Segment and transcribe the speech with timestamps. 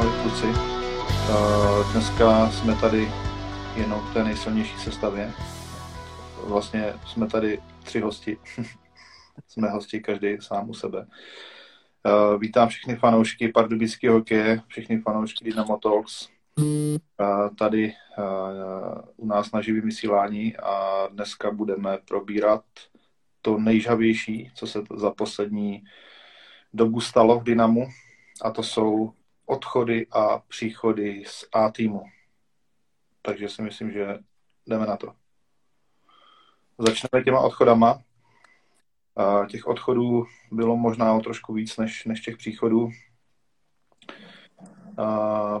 [0.00, 0.46] ahoj kluci.
[0.46, 3.08] Uh, dneska jsme tady
[3.76, 5.32] jenom v té nejsilnější sestavě.
[6.44, 8.38] Vlastně jsme tady tři hosti.
[9.48, 11.06] jsme hosti každý sám u sebe.
[11.06, 16.28] Uh, vítám všechny fanoušky pardubického hokeje, všechny fanoušky Dynamo Talks.
[16.58, 16.66] Uh,
[17.58, 17.92] tady
[19.16, 22.64] u nás na živém vysílání a dneska budeme probírat
[23.42, 25.84] to nejžavější, co se za poslední
[26.72, 27.88] dobu stalo v Dynamu
[28.42, 29.12] a to jsou
[29.50, 32.02] odchody a příchody z A týmu.
[33.22, 34.18] Takže si myslím, že
[34.66, 35.12] jdeme na to.
[36.78, 38.02] Začneme těma odchodama.
[39.16, 42.90] A těch odchodů bylo možná o trošku víc než, než těch příchodů.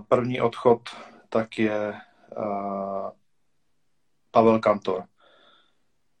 [0.08, 0.88] První odchod
[1.28, 1.94] tak je
[4.30, 5.04] Pavel Kantor.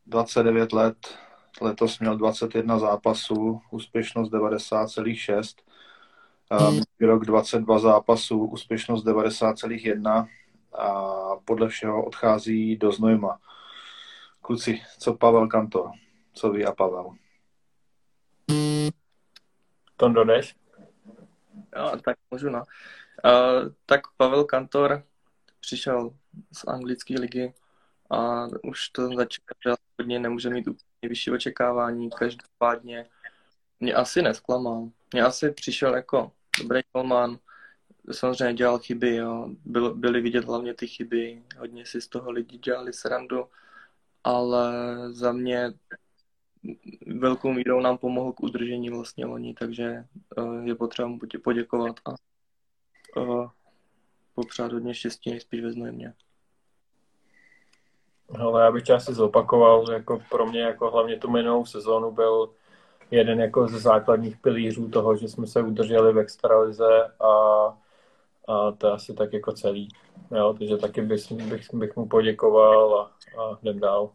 [0.06, 1.18] 29 let,
[1.60, 5.56] letos měl 21 zápasů, úspěšnost 90,6
[6.50, 10.28] Um, rok 22 zápasů, úspěšnost 90,1
[10.78, 10.96] a
[11.44, 13.40] podle všeho odchází do Znojma.
[14.40, 15.90] Kluci, co Pavel Kantor?
[16.32, 17.14] Co ví a Pavel?
[19.96, 20.56] To dodeš?
[21.76, 22.62] Jo, tak můžu, no.
[23.24, 25.02] Uh, tak Pavel Kantor
[25.60, 26.10] přišel
[26.52, 27.54] z anglické ligy
[28.10, 32.10] a už to začíná, že hodně nemůže mít úplně vyšší očekávání.
[32.10, 33.06] Každopádně
[33.80, 34.88] mě asi nesklamal.
[35.12, 37.38] Mě asi přišel jako dobrý golman,
[38.12, 39.48] samozřejmě dělal chyby, jo.
[39.64, 43.44] Byl, byly vidět hlavně ty chyby, hodně si z toho lidi dělali srandu,
[44.24, 44.72] ale
[45.12, 45.72] za mě
[47.06, 50.04] velkou mírou nám pomohl k udržení vlastně loni, takže
[50.36, 52.14] uh, je potřeba mu poděkovat a
[53.20, 53.48] uh,
[54.34, 56.14] popřát hodně štěstí nejspíš ve Znojmě.
[58.38, 62.54] Ale já bych tě asi zopakoval, jako pro mě jako hlavně tu minulou sezónu byl
[63.10, 67.30] jeden jako ze základních pilířů toho, že jsme se udrželi v extralize a,
[68.48, 69.88] a to je asi tak jako celý.
[70.36, 73.02] Jo, takže taky bych, bych, bych mu poděkoval a,
[73.42, 74.10] a jdem dál.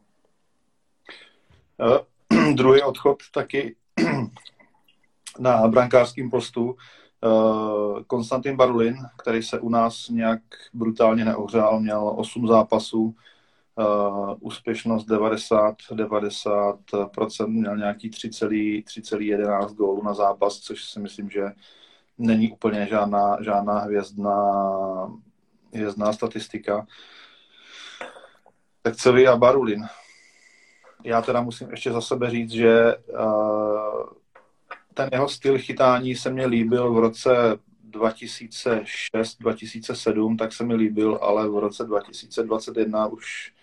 [2.31, 3.75] Uh, druhý odchod taky
[5.39, 6.75] na brankářském postu
[7.25, 10.41] uh, Konstantin Barulin, který se u nás nějak
[10.73, 13.16] brutálně neohřál, měl 8 zápasů,
[13.78, 21.44] Uh, úspěšnost 90, 90%, měl nějaký 3,11 gólů na zápas, což si myslím, že
[22.18, 24.41] není úplně žádná, žádná hvězdná,
[25.74, 26.88] hvězdná statistika.
[28.81, 29.85] Tak vy a Barulin?
[31.03, 34.03] Já teda musím ještě za sebe říct, že uh,
[34.94, 37.59] ten jeho styl chytání se mně líbil v roce
[37.90, 43.54] 2006-2007, tak se mi líbil, ale v roce 2021 už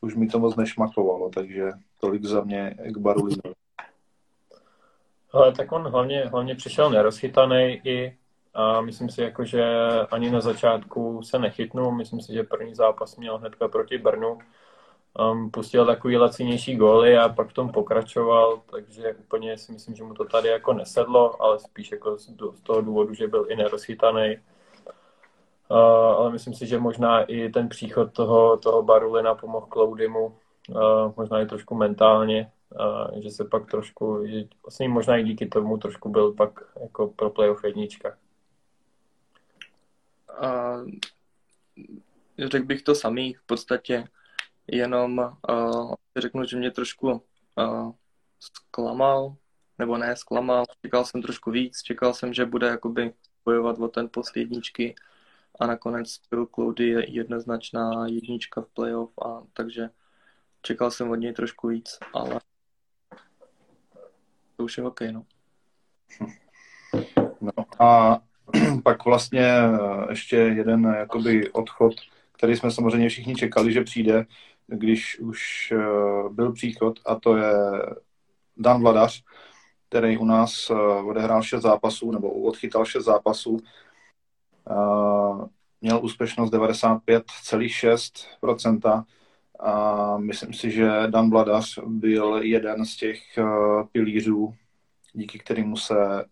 [0.00, 1.70] už mi to moc nešmakovalo, takže
[2.00, 3.54] tolik za mě k Barulinovi.
[5.32, 8.16] Ale tak on hlavně, hlavně přišel nerozchytaný i
[8.54, 9.64] a myslím si, jako, že
[10.10, 11.92] ani na začátku se nechytnul.
[11.92, 14.38] Myslím si, že první zápas měl hnedka proti Brnu.
[15.32, 20.04] Um, pustil takový lacinější góly a pak v tom pokračoval, takže úplně si myslím, že
[20.04, 23.56] mu to tady jako nesedlo, ale spíš jako z, z toho důvodu, že byl i
[23.56, 24.36] nerozchytaný
[25.70, 31.12] Uh, ale myslím si, že možná i ten příchod toho, toho Barulina pomohl Claudimu, uh,
[31.16, 35.78] možná i trošku mentálně, uh, že se pak trošku, že vlastně možná i díky tomu
[35.78, 38.16] trošku byl pak jako pro playoff jednička.
[40.42, 40.90] Uh,
[42.38, 44.08] řekl bych to samý, v podstatě
[44.66, 47.92] jenom uh, řeknu, že mě trošku uh,
[48.40, 49.34] zklamal,
[49.78, 53.12] nebo ne zklamal, čekal jsem trošku víc, čekal jsem, že bude jakoby
[53.44, 54.94] bojovat o ten post jedničky,
[55.58, 59.90] a nakonec byl Cloudy jednoznačná jednička v playoff, a takže
[60.62, 62.40] čekal jsem od něj trošku víc, ale
[64.56, 65.26] to už je hokej, no.
[67.40, 68.18] no a
[68.84, 69.52] pak vlastně
[70.10, 71.94] ještě jeden jakoby odchod,
[72.32, 74.26] který jsme samozřejmě všichni čekali, že přijde,
[74.66, 77.52] když už eh, byl příchod a to je
[78.56, 79.24] Dan Vladař,
[79.88, 83.58] který u nás eh, odehrál 6 zápasů nebo odchytal 6 zápasů
[85.80, 89.04] měl úspěšnost 95,6%
[89.60, 94.54] a myslím si, že Dan Bladař byl jeden z těch uh, pilířů,
[95.12, 96.24] díky kterému se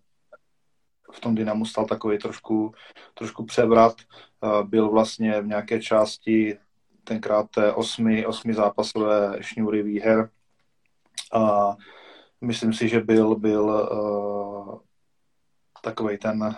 [1.12, 2.74] v tom Dynamu stal takový trošku,
[3.14, 3.94] trošku převrat.
[4.40, 6.58] Uh, byl vlastně v nějaké části
[7.04, 10.30] tenkrát té osmi, osmi zápasové šňůry výher
[11.32, 11.74] a
[12.40, 14.78] myslím si, že byl, byl uh,
[15.82, 16.56] takový ten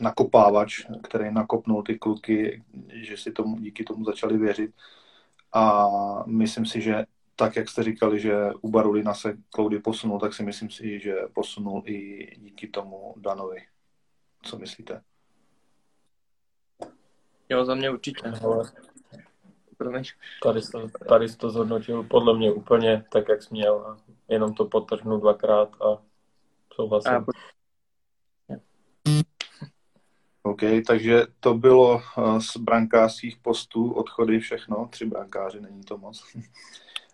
[0.00, 2.62] nakopávač, který nakopnul ty kluky,
[2.92, 4.74] že si tomu, díky tomu začali věřit.
[5.52, 5.88] A
[6.26, 7.04] myslím si, že
[7.36, 11.14] tak, jak jste říkali, že u Barulina se Cloudy posunul, tak si myslím si, že
[11.34, 13.58] posunul i díky tomu Danovi.
[14.42, 15.02] Co myslíte?
[17.48, 18.32] Jo, za mě určitě.
[18.44, 18.72] Ale
[19.76, 20.04] Promiň.
[20.42, 23.86] tady, to, tady jsi to zhodnotil podle mě úplně tak, jak jsi měl.
[23.86, 23.96] A
[24.28, 26.02] jenom to potrhnu dvakrát a
[26.74, 27.12] souhlasím.
[27.12, 27.24] A
[30.42, 36.24] OK, takže to bylo eh, z brankářských postů, odchody, všechno, tři brankáři, není to moc.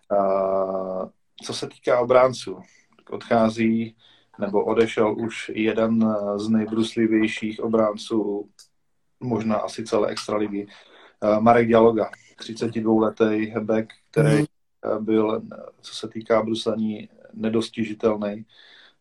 [0.09, 1.09] A
[1.43, 2.59] co se týká obránců,
[3.09, 3.95] odchází
[4.39, 8.49] nebo odešel už jeden eh, z nejbruslivějších obránců,
[9.19, 10.67] možná asi celé extraligy,
[11.23, 12.09] eh, Marek Dialoga,
[12.39, 14.43] 32-letý back, který
[14.99, 15.41] byl,
[15.81, 18.45] co se týká bruslení, nedostižitelný.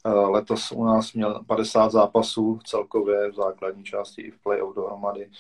[0.05, 5.31] Letos u nás měl 50 zápasů celkově v základní části i v play-off dohromady.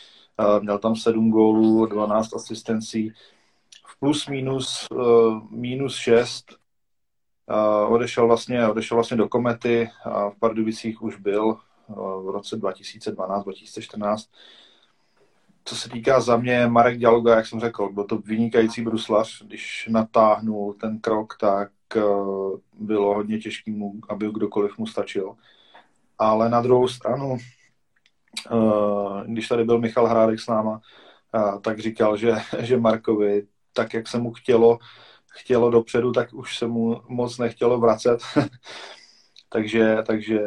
[0.60, 3.12] Měl tam 7 gólů, 12 asistencí.
[3.86, 4.86] V plus minus,
[5.50, 6.44] minus 6
[7.88, 11.58] odešel vlastně, odešel vlastně do Komety a v Pardubicích už byl
[11.96, 14.16] v roce 2012-2014
[15.68, 19.42] co se týká za mě, Marek Dialoga, jak jsem řekl, byl to vynikající bruslař.
[19.42, 21.77] Když natáhnul ten krok, tak eh,
[22.78, 23.72] bylo hodně těžké,
[24.08, 25.34] aby kdokoliv mu stačil.
[26.18, 27.36] Ale na druhou stranu,
[28.50, 30.80] eh, když tady byl Michal Hrádek s náma,
[31.34, 34.78] eh, tak říkal, že, že Markovi, tak jak se mu chtělo,
[35.32, 38.20] chtělo dopředu, tak už se mu moc nechtělo vracet.
[39.48, 40.40] Takže, takže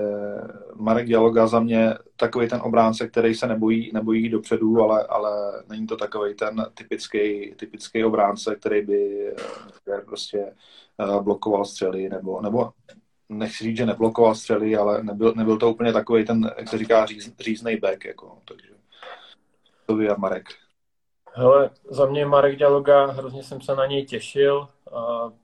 [0.75, 5.87] Marek Dialoga za mě takový ten obránce, který se nebojí, nebojí dopředu, ale, ale není
[5.87, 9.31] to takový ten typický, typický obránce, který by
[9.81, 10.39] který prostě
[10.99, 12.71] eh, blokoval střely, nebo, nebo
[13.29, 17.05] nechci říct, že neblokoval střely, ale nebyl, nebyl to úplně takový ten, jak se říká,
[17.05, 18.69] říz, říznej back, jako, takže
[19.85, 20.49] to by a Marek.
[21.33, 24.67] Hele, za mě Marek Dialoga, hrozně jsem se na něj těšil,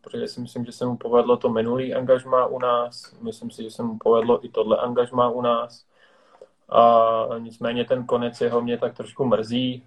[0.01, 3.71] protože si myslím, že se mu povedlo to minulý angažmá u nás, myslím si, že
[3.71, 5.85] se mu povedlo i tohle angažmá u nás.
[6.69, 9.83] A nicméně ten konec jeho mě tak trošku mrzí.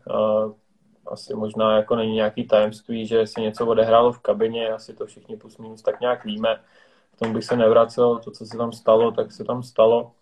[1.07, 5.37] Asi možná jako není nějaký tajemství, že se něco odehrálo v kabině, asi to všichni
[5.37, 6.61] plus minus tak nějak víme.
[7.17, 10.13] K tomu bych se nevracel, to, co se tam stalo, tak se tam stalo.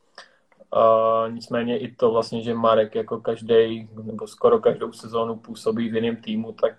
[0.73, 5.95] A nicméně i to vlastně, že Marek jako každý nebo skoro každou sezónu působí v
[5.95, 6.75] jiném týmu, tak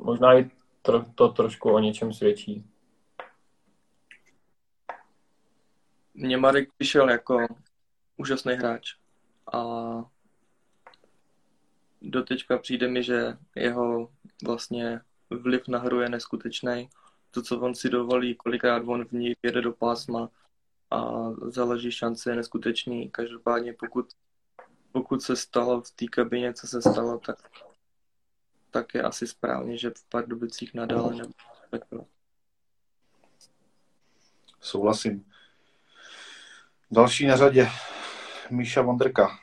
[0.00, 0.50] možná i
[0.82, 2.64] to, to trošku o něčem svědčí.
[6.14, 7.46] Mně Marek přišel jako
[8.16, 8.94] úžasný hráč
[9.52, 9.64] a
[12.02, 14.12] doteďka přijde mi, že jeho
[14.44, 15.00] vlastně
[15.30, 16.88] vliv na hru je neskutečný.
[17.30, 20.28] To, co on si dovolí, kolikrát on v ní jede do pásma
[20.90, 23.10] a založí šance je neskutečný.
[23.10, 24.06] Každopádně pokud,
[24.92, 27.50] pokud se stalo v té kabině, co se stalo, tak
[28.70, 32.04] tak je asi správně, že v Pardubicích nadále nebude
[34.60, 35.24] Souhlasím.
[36.90, 37.68] Další na řadě
[38.50, 39.38] Míša Vondrka.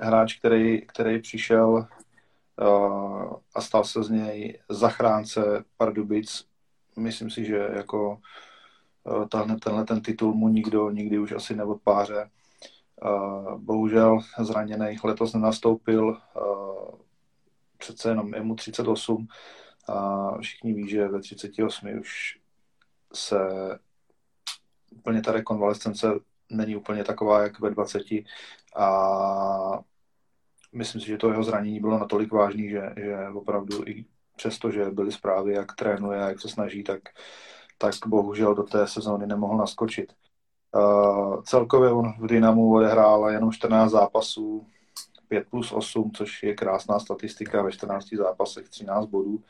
[0.00, 6.44] Hráč, který, který přišel uh, a stal se z něj zachránce Pardubic.
[6.96, 8.20] Myslím si, že jako
[9.04, 12.30] uh, tenhle, tenhle ten titul mu nikdo nikdy už asi neodpáře.
[13.02, 16.08] Uh, bohužel zraněný letos nenastoupil.
[16.08, 17.09] Uh,
[17.80, 19.28] přece jenom je mu 38
[19.88, 22.38] a všichni ví, že ve 38 už
[23.14, 23.38] se
[24.90, 26.06] úplně ta rekonvalescence
[26.50, 28.02] není úplně taková, jak ve 20
[28.76, 28.90] a
[30.72, 34.04] myslím si, že to jeho zranění bylo natolik vážný, že, že opravdu i
[34.36, 37.00] přesto, že byly zprávy, jak trénuje, jak se snaží, tak,
[37.78, 40.12] tak bohužel do té sezóny nemohl naskočit.
[40.74, 44.66] Uh, celkově on v Dynamu odehrál jenom 14 zápasů,
[45.30, 49.44] 5 plus 8, což je krásná statistika ve 14 zápasech, 13 bodů.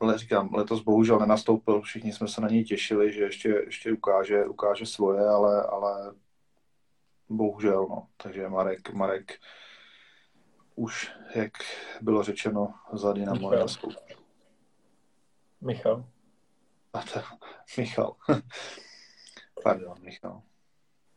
[0.00, 4.44] Ale říkám, letos bohužel nenastoupil, všichni jsme se na něj těšili, že ještě, ještě ukáže,
[4.44, 6.14] ukáže svoje, ale, ale
[7.28, 8.08] bohužel, no.
[8.16, 9.38] Takže Marek, Marek
[10.74, 11.52] už, jak
[12.00, 14.16] bylo řečeno, za Dynamo nenastoupil.
[15.60, 16.04] Michal.
[16.92, 17.20] A to,
[17.78, 18.16] Michal.
[19.62, 20.42] Pardon, Michal.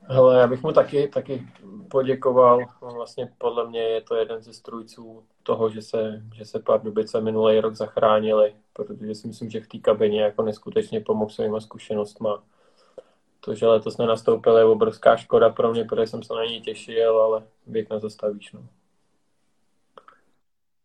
[0.02, 1.48] Hele, já bych mu taky, taky
[1.92, 2.60] poděkoval.
[2.82, 7.60] Vlastně podle mě je to jeden ze strujců toho, že se, že se Pardubice minulý
[7.60, 12.44] rok zachránili, protože si myslím, že v té kabině jako neskutečně pomohl svýma zkušenostma.
[13.40, 17.22] To, že letos nenastoupil, je obrovská škoda pro mě, protože jsem se na něj těšil,
[17.22, 18.52] ale věk nezastavíš.
[18.52, 18.68] No.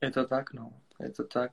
[0.02, 0.72] Je to tak, no.
[1.00, 1.52] Je to tak.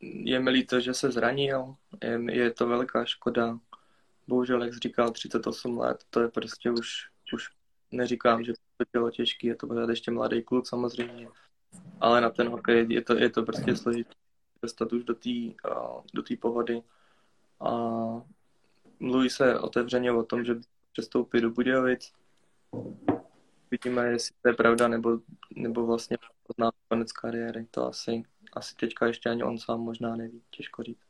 [0.00, 1.74] Je mi líto, že se zranil.
[2.02, 3.58] Je, je to velká škoda
[4.26, 7.48] bohužel, jak jsi říkal, 38 let, to je prostě už, už
[7.92, 11.28] neříkám, že to bylo těžký, je to pořád ještě mladý kluk samozřejmě,
[12.00, 14.14] ale na ten hokej je to, je to prostě složité
[14.62, 15.30] dostat už do té
[16.14, 16.82] do tý pohody.
[17.60, 17.70] A
[19.00, 20.54] mluví se otevřeně o tom, že
[20.92, 22.12] přestoupí do Budějovic.
[23.66, 25.18] uvidíme, jestli to je pravda, nebo,
[25.56, 27.66] nebo vlastně pozná konec kariéry.
[27.70, 31.03] To asi, asi teďka ještě ani on sám možná neví, těžko říct.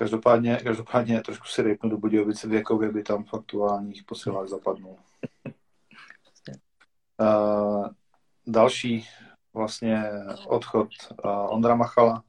[0.00, 4.96] Každopádně, každopádně trošku si rejpnu do Budějovice věkově by tam v aktuálních posilách zapadnul.
[7.20, 7.88] uh,
[8.46, 9.08] další
[9.54, 10.04] vlastně
[10.46, 10.88] odchod
[11.24, 12.22] uh, Ondra Machala,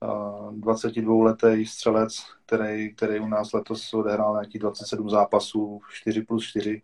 [0.00, 6.82] uh, 22-letý střelec, který, který u nás letos odehrál nějaký 27 zápasů, 4 plus 4.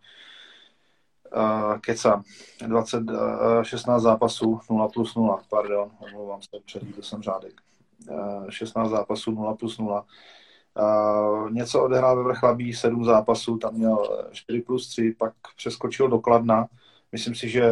[1.35, 2.23] Uh, keca,
[2.67, 7.66] 20, uh, 16 zápasů, 0 plus 0, pardon, omlouvám se, předvídl jsem řádek.
[8.49, 10.05] 16 zápasů 0 plus 0.
[10.79, 16.19] Uh, něco odehrál ve Vrchlabí, 7 zápasů, tam měl 4 plus 3, pak přeskočil do
[16.19, 16.67] Kladna.
[17.11, 17.71] Myslím si, že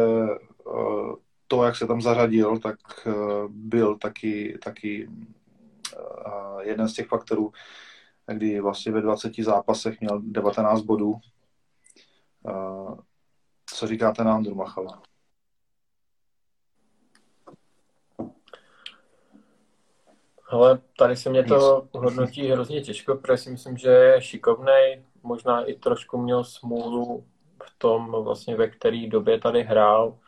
[0.64, 1.14] uh,
[1.46, 3.14] to, jak se tam zařadil, tak uh,
[3.50, 5.08] byl taky, taky
[6.60, 7.52] jeden z těch faktorů,
[8.26, 11.14] kdy vlastně ve 20 zápasech měl 19 bodů.
[13.66, 15.02] Co říkáte na Andru Machala?
[20.48, 25.64] Ale tady se mě to hodnotí hrozně těžko, protože si myslím, že je šikovnej, možná
[25.64, 27.26] i trošku měl smůlu
[27.64, 30.18] v tom, vlastně ve které době tady hrál.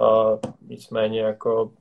[0.00, 1.72] A nicméně jako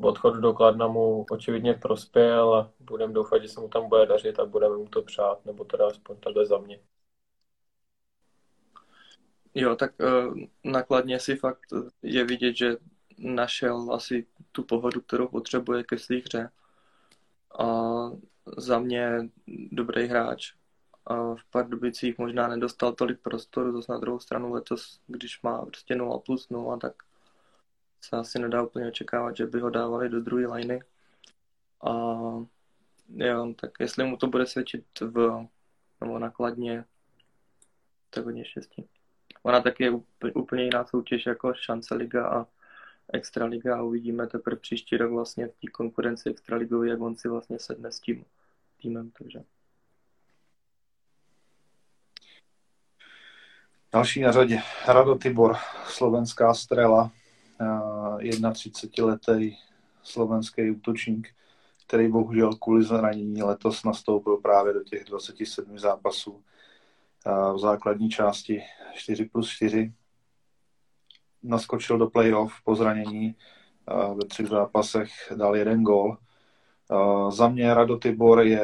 [0.00, 4.38] odchod do Kladna mu očividně prospěl a budeme doufat, že se mu tam bude dařit
[4.38, 6.80] a budeme mu to přát, nebo teda aspoň takhle za mě.
[9.54, 11.60] Jo, tak uh, nakladně si fakt
[12.02, 12.76] je vidět, že
[13.20, 16.50] našel asi tu pohodu, kterou potřebuje ke své hře.
[17.58, 17.66] A
[18.56, 19.28] za mě
[19.72, 20.52] dobrý hráč.
[21.06, 25.94] A v Pardubicích možná nedostal tolik prostoru, zase na druhou stranu letos, když má prostě
[25.94, 26.92] 0 plus 0, tak
[28.00, 30.82] se asi nedá úplně očekávat, že by ho dávali do druhé liny.
[31.86, 31.90] A
[33.16, 35.46] jo, tak jestli mu to bude svědčit v,
[36.00, 36.84] nebo nakladně,
[38.10, 38.88] tak hodně štěstí.
[39.42, 39.90] Ona taky je
[40.34, 42.46] úplně jiná soutěž jako šance liga a
[43.12, 47.58] Extraliga a uvidíme teprve příští rok vlastně v té konkurenci Extraligové, jak on si vlastně
[47.58, 48.24] sedne s tím
[48.82, 49.42] týmem, takže.
[53.92, 57.10] Další na řadě Rado Tibor, slovenská strela,
[58.18, 59.56] 31-letý
[60.02, 61.34] slovenský útočník,
[61.86, 66.42] který bohužel kvůli zranění letos nastoupil právě do těch 27 zápasů
[67.54, 68.62] v základní části
[68.94, 69.92] 4 plus 4
[71.42, 73.34] naskočil do playoff po zranění
[74.14, 76.16] ve třech zápasech, dal jeden gol.
[77.28, 78.62] Za mě Rado Tibor je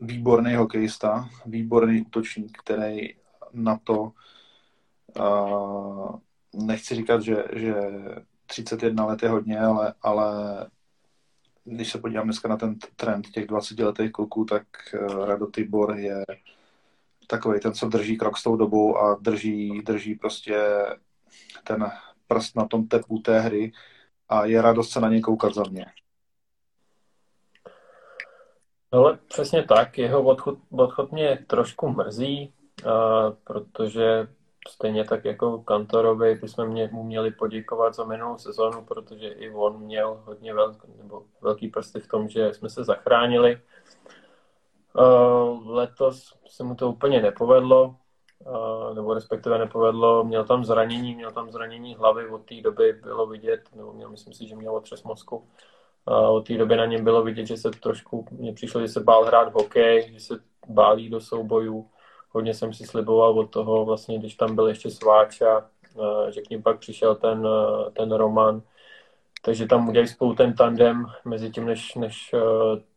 [0.00, 3.14] výborný hokejista, výborný útočník, který
[3.52, 4.12] na to
[6.54, 7.74] nechci říkat, že, že
[8.46, 10.26] 31 let je hodně, ale, ale
[11.64, 14.62] když se podívám dneska na ten trend těch 20 letých kluků, tak
[15.26, 16.24] Rado Tibor je
[17.26, 20.60] takový ten, co drží krok s tou dobou a drží, drží prostě
[21.64, 21.90] ten
[22.26, 23.72] prst na tom tepu té hry
[24.28, 25.86] a je radost se na něj koukat za mě.
[28.92, 32.52] Ale přesně tak, jeho odchod, odchod mě trošku mrzí,
[32.84, 32.90] uh,
[33.44, 34.28] protože
[34.68, 39.80] stejně tak jako Kantorovi bychom mě, mu měli poděkovat za minulou sezonu, protože i on
[39.80, 43.60] měl hodně velký, nebo velký prsty v tom, že jsme se zachránili.
[44.94, 47.96] Uh, letos se mu to úplně nepovedlo,
[48.94, 50.24] nebo respektive nepovedlo.
[50.24, 54.32] Měl tam zranění, měl tam zranění hlavy, od té doby bylo vidět, nebo měl, myslím
[54.32, 55.48] si, že měl otřes mozku.
[56.06, 59.00] A od té doby na něm bylo vidět, že se trošku, mně přišlo, že se
[59.00, 60.34] bál hrát hokej, že se
[60.68, 61.88] bálí do soubojů.
[62.30, 65.66] Hodně jsem si sliboval od toho, vlastně, když tam byl ještě Sváča,
[66.30, 67.48] že k ním pak přišel ten,
[67.92, 68.62] ten Roman.
[69.44, 72.34] Takže tam udělají spolu ten tandem mezi tím, než, než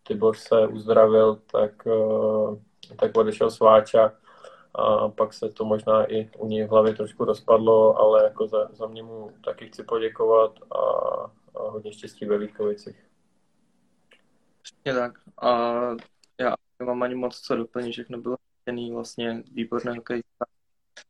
[0.07, 1.71] Tibor se uzdravil, tak,
[2.99, 4.11] tak odešel Sváča
[4.75, 8.69] a pak se to možná i u něj v hlavě trošku rozpadlo, ale jako za,
[8.71, 10.77] za mě mu taky chci poděkovat a,
[11.55, 13.05] a hodně štěstí ve Vítkovicích.
[14.61, 15.19] Přesně tak.
[15.41, 15.79] A
[16.39, 20.45] já nemám ani moc co doplnit, všechno bylo chtěný vlastně výborné hokejista,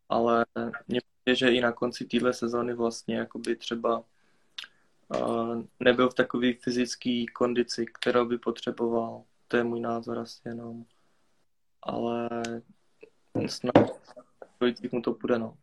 [0.10, 0.46] ale
[0.88, 4.04] mě přijde, že i na konci téhle sezóny vlastně jakoby třeba
[5.08, 9.24] uh, nebyl v takové fyzické kondici, kterou by potřeboval.
[9.48, 10.86] To je můj názor asi jenom.
[11.82, 12.30] Ale
[13.48, 13.74] snad
[14.92, 15.54] mu to půjde, no.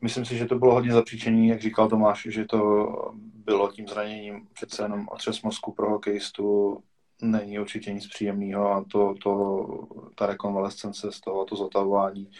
[0.00, 2.88] Myslím si, že to bylo hodně zapříčení, jak říkal Tomáš, že to
[3.34, 6.78] bylo tím zraněním přece jenom otřes mozku pro hokejistu
[7.22, 9.66] není určitě nic příjemného a to, to,
[10.14, 12.30] ta rekonvalescence z toho, to zotavování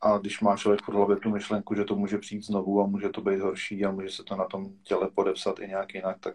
[0.00, 3.08] a když má člověk v hlavě tu myšlenku, že to může přijít znovu a může
[3.08, 6.34] to být horší a může se to na tom těle podepsat i nějak jinak, tak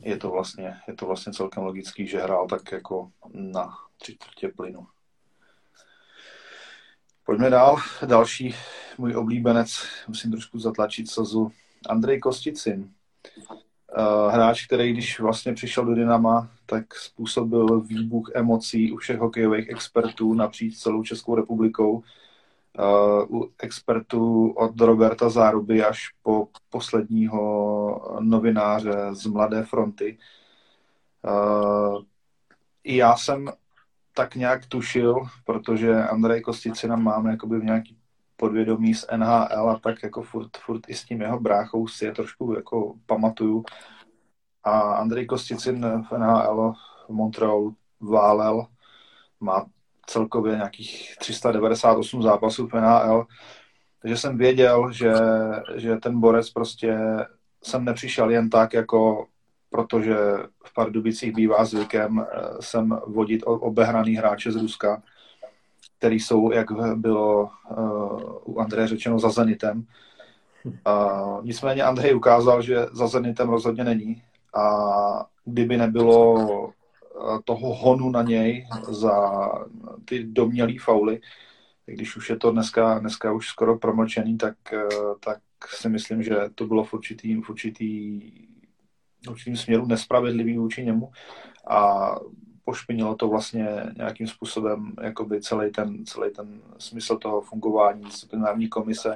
[0.00, 4.48] je to vlastně, je to vlastně celkem logický, že hrál tak jako na tři čtvrtě
[4.48, 4.86] plynu.
[7.24, 7.76] Pojďme dál.
[8.06, 8.54] Další
[8.98, 11.52] můj oblíbenec, musím trošku zatlačit slzu,
[11.88, 12.90] Andrej Kosticin.
[13.98, 19.68] Uh, hráč, který když vlastně přišel do Dynama, tak způsobil výbuch emocí u všech hokejových
[19.68, 22.02] expertů napříč celou Českou republikou.
[22.78, 30.18] Uh, u expertů od Roberta Záruby až po posledního novináře z Mladé fronty.
[32.84, 33.50] I já jsem
[34.14, 37.96] tak nějak tušil, protože Andrej Kosticina máme jakoby v nějaký
[38.36, 42.12] podvědomí z NHL a tak jako furt, furt i s tím jeho bráchou si je
[42.12, 43.64] trošku jako pamatuju.
[44.64, 46.72] A Andrej Kosticin v NHL
[47.06, 48.66] v Montrealu válel,
[49.40, 49.66] má
[50.10, 53.26] celkově nějakých 398 zápasů v NHL,
[54.02, 55.14] takže jsem věděl, že,
[55.74, 56.98] že ten borec prostě
[57.62, 59.26] jsem nepřišel jen tak jako
[59.70, 60.16] protože
[60.64, 65.02] v Pardubicích bývá zvykem eh, sem vodit obehraný hráče z Ruska,
[65.98, 69.84] který jsou, jak bylo uh, u Andreje řečeno, za Zenitem.
[70.64, 74.22] Uh, nicméně Andrej ukázal, že za Zenitem rozhodně není
[74.54, 76.72] a kdyby nebylo
[77.44, 79.48] toho honu na něj za
[80.04, 81.20] ty domělý fauly,
[81.86, 86.36] když už je to dneska, dneska už skoro promlčený, tak, uh, tak si myslím, že
[86.54, 88.20] to bylo v určitý, v určitý
[89.28, 91.12] určitým směru nespravedlivý vůči němu
[91.68, 92.10] a
[92.64, 99.14] pošpinilo to vlastně nějakým způsobem jakoby celý ten, celý ten smysl toho fungování disciplinární komise.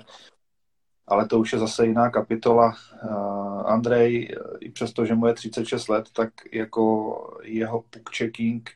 [1.07, 2.75] Ale to už je zase jiná kapitola.
[3.05, 4.29] Uh, Andrej,
[4.61, 8.71] i přesto, že mu je 36 let, tak jako jeho puck checking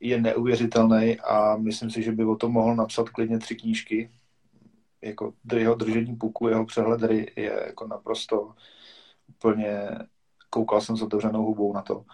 [0.00, 4.10] je neuvěřitelný a myslím si, že by o tom mohl napsat klidně tři knížky.
[5.02, 7.00] Jako jeho držení puku, jeho přehled
[7.36, 8.54] je jako naprosto
[9.28, 9.88] úplně
[10.50, 12.04] koukal jsem s otevřenou hubou na to.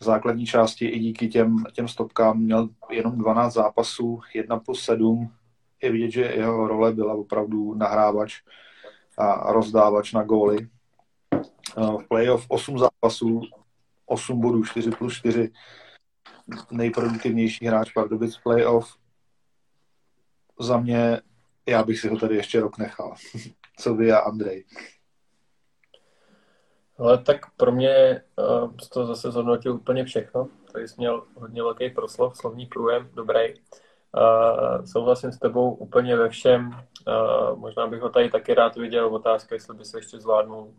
[0.00, 5.32] V základní části i díky těm, těm stopkám měl jenom 12 zápasů, 1 plus 7.
[5.82, 8.42] Je vidět, že jeho role byla opravdu nahrávač
[9.18, 10.68] a rozdávač na góly.
[11.76, 13.40] V playoff 8 zápasů,
[14.06, 15.52] 8 bodů, 4 plus 4.
[16.70, 18.96] Nejproduktivnější hráč Pardubic playoff.
[20.60, 21.20] Za mě,
[21.66, 23.14] já bych si ho tady ještě rok nechal.
[23.78, 24.64] Co vy a Andrej?
[26.98, 30.48] Ale tak pro mě uh, to zase zhodnotil úplně všechno.
[30.72, 33.54] Tady jsi měl hodně velký proslov, slovní průjem, dobrý.
[34.14, 36.70] Uh, souhlasím s tebou úplně ve všem.
[36.70, 39.14] Uh, možná bych ho tady taky rád viděl.
[39.14, 40.74] Otázka, jestli by se ještě zvládnul,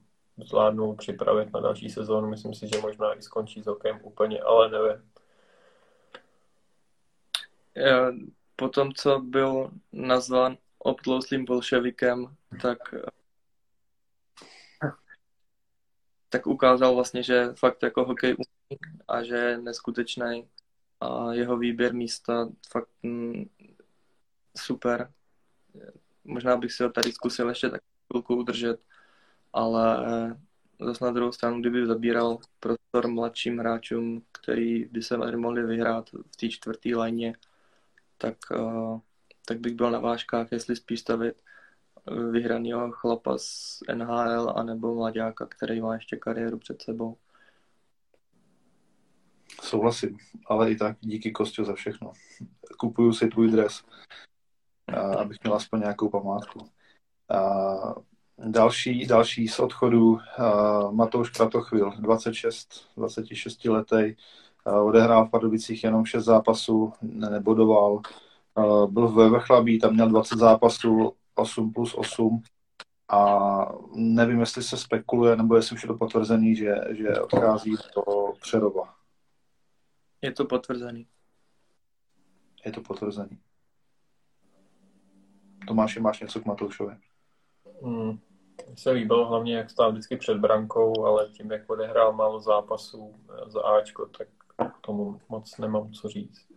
[0.46, 2.30] zvládnul připravit na další sezónu.
[2.30, 5.04] Myslím si, že možná i skončí s hokejem úplně, ale nevím.
[8.56, 12.78] Po tom, co byl nazván obtlouslým bolševikem, tak
[16.30, 20.48] tak ukázal vlastně, že fakt jako hokej umí a že je neskutečný
[21.00, 23.46] a jeho výběr místa fakt mm,
[24.58, 25.14] super.
[26.24, 27.82] Možná bych si ho tady zkusil ještě tak
[28.12, 28.80] chvilku udržet,
[29.54, 30.06] ale
[30.80, 36.36] zase na druhou stranu, kdyby zabíral prostor mladším hráčům, který by se mohli vyhrát v
[36.38, 37.36] té čtvrté lajně,
[38.18, 39.00] tak, uh,
[39.46, 41.42] tak bych byl na vážkách, jestli spíš stavit
[42.32, 47.18] vyhranýho chlapa z NHL anebo mladáka, který má ještě kariéru před sebou.
[49.68, 52.12] Souhlasím, ale i tak díky Kostě za všechno.
[52.78, 53.84] Kupuju si tvůj dres,
[55.18, 56.60] abych měl aspoň nějakou památku.
[58.38, 60.18] Další, další z odchodu
[60.92, 64.16] Matouš Kratochvil, 26, 26 letý,
[64.84, 68.02] odehrál v Pardubicích jenom 6 zápasů, nebodoval,
[68.88, 72.42] byl ve Vrchlabí, tam měl 20 zápasů, 8 plus 8
[73.10, 78.34] a nevím, jestli se spekuluje, nebo jestli už je to potvrzený, že, že odchází do
[78.42, 78.97] Přerova.
[80.22, 81.08] Je to potvrzený.
[82.66, 83.40] Je to potvrzený.
[85.68, 86.98] Tomáši, máš něco k Matoušovi?
[87.84, 88.20] Hmm.
[88.76, 93.16] se líbilo hlavně, jak stál vždycky před brankou, ale tím, jak odehrál málo zápasů
[93.48, 94.28] za Ačko, tak
[94.82, 96.48] tomu moc nemám co říct.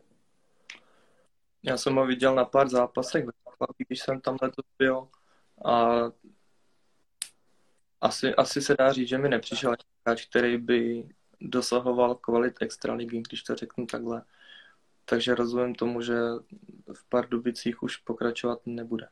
[1.63, 3.25] Já jsem ho viděl na pár zápasech
[3.77, 5.09] když jsem tam letos byl
[5.65, 6.05] a
[8.01, 9.75] asi, asi se dá říct, že mi nepřišel
[10.07, 11.09] hráč, který by
[11.41, 14.23] dosahoval kvalit extraligy, když to řeknu takhle.
[15.05, 16.15] Takže rozumím tomu, že
[16.93, 19.09] v Pardubicích už pokračovat nebude.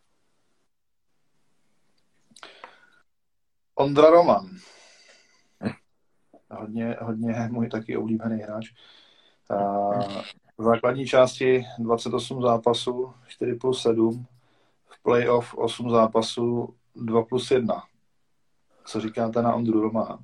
[3.74, 4.50] Ondra Roman.
[6.50, 8.66] Hodně, hodně můj taky oblíbený hráč.
[10.58, 14.26] V základní části 28 zápasů, 4 plus 7,
[14.86, 17.82] v playoff 8 zápasů 2 plus 1.
[18.84, 20.18] Co říkáte na Ondru Romana?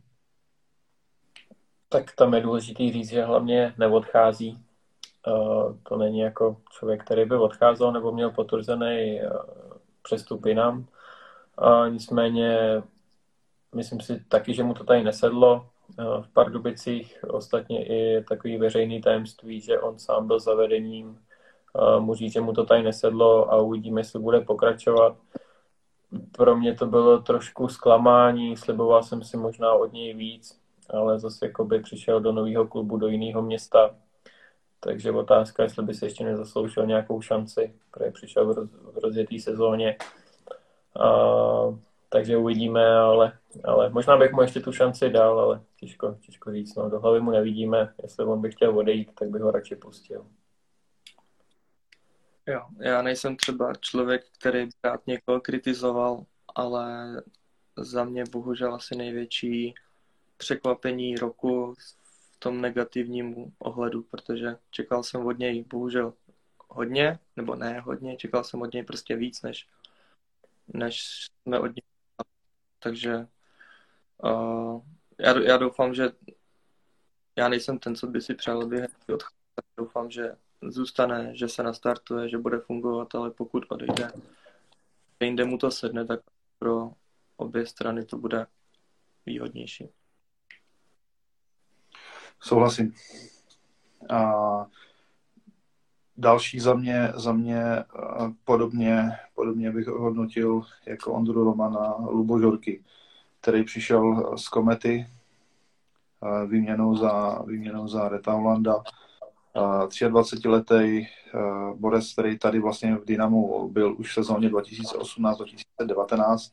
[1.95, 4.59] Tak tam je důležitý říct, že hlavně neodchází
[5.83, 9.21] to není jako člověk, který by odcházel nebo měl potvrzený
[10.03, 10.87] přestup jinam.
[11.89, 12.83] Nicméně
[13.75, 17.25] myslím si taky, že mu to tady nesedlo v Pardubicích.
[17.29, 21.19] Ostatně i takový veřejný tajemství, že on sám byl zavedením.
[21.99, 25.17] Mu říct, že mu to tady nesedlo a uvidíme, jestli bude pokračovat.
[26.33, 30.64] Pro mě to bylo trošku zklamání, sliboval jsem si možná od něj víc,
[30.95, 33.97] ale zase by přišel do nového klubu, do jiného města.
[34.81, 39.41] Takže otázka, jestli by se ještě nezasloužil nějakou šanci, protože přišel v, roz, v rozjetý
[39.41, 39.97] sezóně.
[41.01, 41.09] A,
[42.09, 46.75] takže uvidíme, ale, ale možná bych mu ještě tu šanci dal, ale těžko, těžko říct.
[46.75, 50.27] No, do hlavy mu nevidíme, jestli on by chtěl odejít, tak bych ho radši pustil.
[52.47, 57.07] Jo, já nejsem třeba člověk, který by rád někoho kritizoval, ale
[57.77, 59.75] za mě bohužel asi největší
[60.45, 66.13] překvapení roku v tom negativním ohledu, protože čekal jsem od něj bohužel
[66.69, 69.69] hodně, nebo ne hodně, čekal jsem od něj prostě víc, než,
[70.69, 71.01] než
[71.43, 71.83] jsme od něj.
[72.79, 73.27] Takže
[74.23, 74.83] uh,
[75.19, 76.13] já, já doufám, že
[77.37, 79.29] já nejsem ten, co by si přál, aby odcházel.
[79.77, 84.13] Doufám, že zůstane, že se nastartuje, že bude fungovat, ale pokud odejde,
[85.21, 86.21] jinde mu to sedne, tak
[86.59, 86.93] pro
[87.37, 88.47] obě strany to bude
[89.27, 89.89] výhodnější.
[92.45, 92.93] Souhlasím.
[94.11, 94.33] A
[96.17, 97.65] další za mě, za mě
[98.45, 102.85] podobně, podobně bych hodnotil jako Ondru Romana Lubo Žorky,
[103.41, 105.07] který přišel z Komety
[106.47, 108.83] výměnou za, výměnou za Reta Holanda
[109.55, 116.53] 23-letý uh, borec, který tady vlastně v Dynamu byl už v sezóně 2018-2019.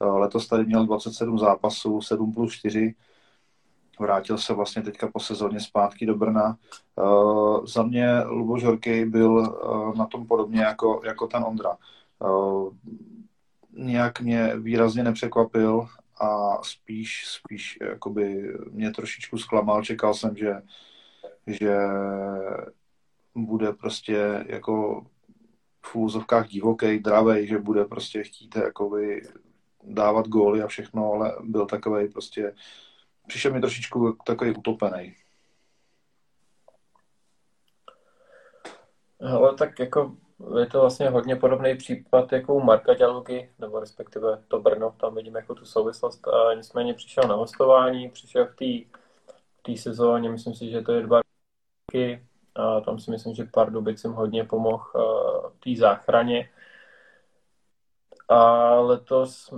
[0.00, 2.94] Uh, letos tady měl 27 zápasů, 7 plus 4.
[4.00, 6.56] Vrátil se vlastně teďka po sezóně zpátky do Brna.
[6.96, 11.76] Uh, za mě Luboš Horkej byl uh, na tom podobně jako, jako ten Ondra.
[12.18, 12.72] Uh,
[13.72, 15.86] nějak mě výrazně nepřekvapil
[16.20, 19.82] a spíš, spíš jakoby mě trošičku zklamal.
[19.82, 20.62] Čekal jsem, že
[21.46, 21.76] že
[23.34, 25.06] bude prostě jako
[25.86, 29.22] v úzovkách divoký, dravej, že bude prostě chtít jakoby
[29.84, 32.54] dávat góly a všechno, ale byl takový prostě,
[33.26, 35.14] přišel mi trošičku takový utopený.
[39.32, 40.16] Ale tak jako
[40.58, 45.14] je to vlastně hodně podobný případ jako u Marka Děluky, nebo respektive to Brno, tam
[45.14, 46.28] vidíme jako tu souvislost.
[46.28, 48.86] A nicméně přišel na hostování, přišel v
[49.62, 51.20] té sezóně, myslím si, že to je dva
[51.88, 52.26] roky.
[52.54, 54.84] A tam si myslím, že Pardubic jim hodně pomohl
[55.50, 56.50] v té záchraně.
[58.28, 59.54] A letos,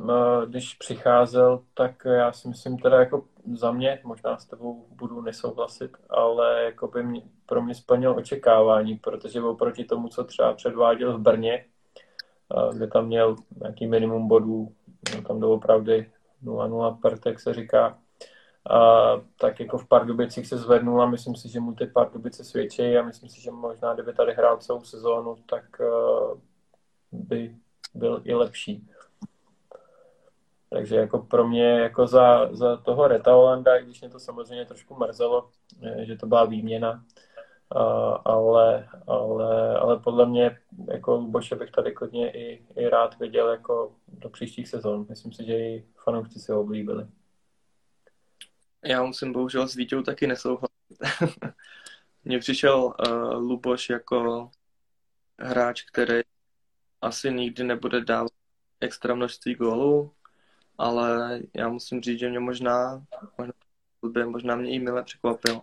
[0.46, 3.24] když přicházel, tak já si myslím teda jako
[3.54, 8.96] za mě, možná s tebou budu nesouhlasit, ale jako by mě, pro mě splnil očekávání,
[8.96, 11.64] protože oproti tomu, co třeba předváděl v Brně,
[12.72, 14.72] kde tam měl nějaký minimum bodů,
[15.16, 16.10] no tam doopravdy
[16.44, 17.98] 0-0 per, tak se říká,
[18.70, 22.96] a, tak jako v Pardubicích se zvednul a myslím si, že mu ty Pardubice svědčí
[22.96, 26.38] a myslím si, že možná kdyby tady hrál celou sezónu, tak uh,
[27.12, 27.56] by
[27.94, 28.88] byl i lepší.
[30.72, 34.96] Takže jako pro mě jako za, za toho Reta Holanda, když mě to samozřejmě trošku
[34.96, 35.50] mrzelo,
[36.02, 37.04] že to byla výměna,
[38.24, 40.58] ale, ale, ale podle mě
[40.92, 45.06] jako Boše bych tady klidně i, i rád viděl jako do příštích sezon.
[45.08, 47.06] Myslím si, že i fanoušci si ho oblíbili.
[48.84, 50.98] Já musím bohužel s Vítěou taky nesouhlasit.
[52.24, 54.50] Mně přišel uh, Luboš jako
[55.38, 56.20] hráč, který
[57.00, 58.32] asi nikdy nebude dávat
[58.80, 60.12] extra množství gólů,
[60.78, 63.04] ale já musím říct, že mě možná,
[63.38, 65.60] možná, možná mě i mile překvapil.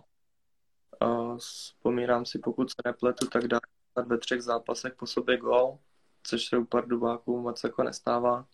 [1.02, 3.60] Uh, vzpomínám si, pokud se nepletu, tak dá
[4.06, 5.78] ve třech zápasech po sobě gól,
[6.22, 8.46] což se u pár dubáků moc jako nestává.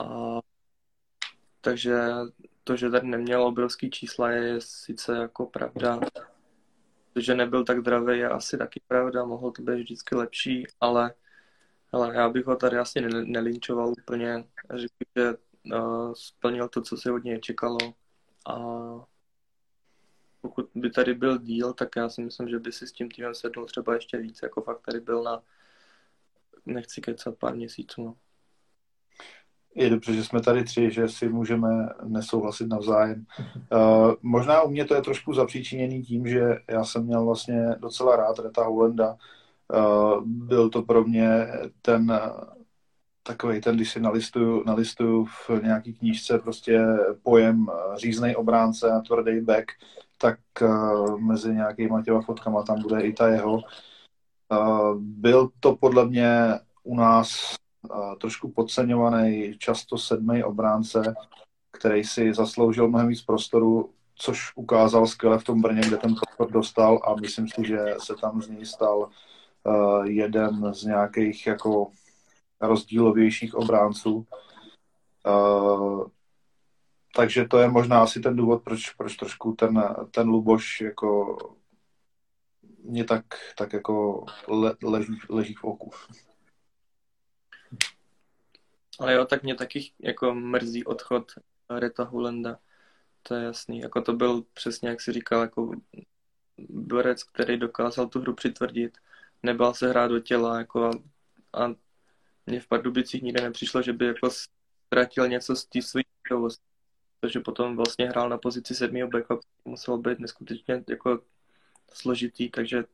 [0.00, 0.40] Uh,
[1.60, 2.00] takže
[2.64, 6.00] to, že tady neměl obrovský čísla, je sice jako pravda.
[7.12, 11.14] To, že nebyl tak dravý, je asi taky pravda, mohlo to být vždycky lepší, ale,
[11.92, 14.44] ale já bych ho tady asi nelinčoval úplně.
[14.74, 15.34] Řekl, že
[15.74, 17.78] uh, splnil to, co se od něj čekalo
[18.48, 18.56] a
[20.40, 23.34] pokud by tady byl díl, tak já si myslím, že by si s tím týmem
[23.34, 25.42] sedl třeba ještě víc, jako fakt tady byl na,
[26.66, 28.04] nechci kecat, pár měsíců.
[28.04, 28.14] No.
[29.74, 31.68] Je dobře, že jsme tady tři, že si můžeme
[32.04, 33.26] nesouhlasit navzájem.
[33.72, 38.16] Uh, možná u mě to je trošku zapříčiněný tím, že já jsem měl vlastně docela
[38.16, 39.16] rád Reta Holenda.
[39.74, 41.46] Uh, byl to pro mě
[41.82, 42.20] ten
[43.22, 46.80] takový ten, když si nalistuju, nalistuju v nějaký knížce prostě
[47.22, 49.64] pojem říznej obránce a tvrdý back,
[50.18, 50.38] tak
[51.18, 53.60] mezi nějakýma těma fotkama tam bude i ta jeho.
[54.94, 56.30] Byl to podle mě
[56.82, 57.54] u nás
[58.20, 61.14] trošku podceňovaný, často sedmý obránce,
[61.72, 66.50] který si zasloužil mnohem víc prostoru, což ukázal skvěle v tom Brně, kde ten prostor
[66.50, 69.08] dostal a myslím si, že se tam z něj stal
[70.04, 71.92] jeden z nějakých jako
[72.60, 74.26] rozdílovějších obránců.
[77.16, 81.38] takže to je možná asi ten důvod, proč, proč trošku ten, ten Luboš jako
[82.84, 83.24] mě tak,
[83.56, 85.90] tak jako le, leží, leží v oku.
[88.98, 91.32] Ale jo, tak mě taky jako mrzí odchod
[91.70, 92.58] Reta Hulenda.
[93.22, 93.80] To je jasný.
[93.80, 95.70] Jako to byl přesně, jak si říkal, jako
[96.68, 98.98] borec, který dokázal tu hru přitvrdit.
[99.42, 100.90] Nebál se hrát do těla jako a,
[101.64, 101.74] a
[102.46, 106.02] mě v Pardubicích nikdy nepřišlo, že by jako ztratil něco z té své
[107.20, 111.20] protože potom vlastně hrál na pozici sedmého backup, muselo být neskutečně jako
[111.92, 112.84] složitý, takže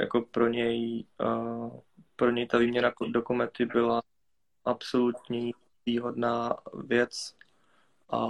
[0.00, 1.80] jako pro něj, uh,
[2.16, 4.02] pro něj ta výměna do komety byla
[4.64, 5.52] absolutní
[5.86, 7.34] výhodná věc
[8.10, 8.26] a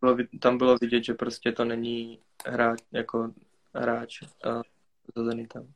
[0.00, 3.32] bylo, tam bylo vidět, že prostě to není hráč, jako
[3.74, 4.62] hráč uh,
[5.16, 5.74] za Zenitem.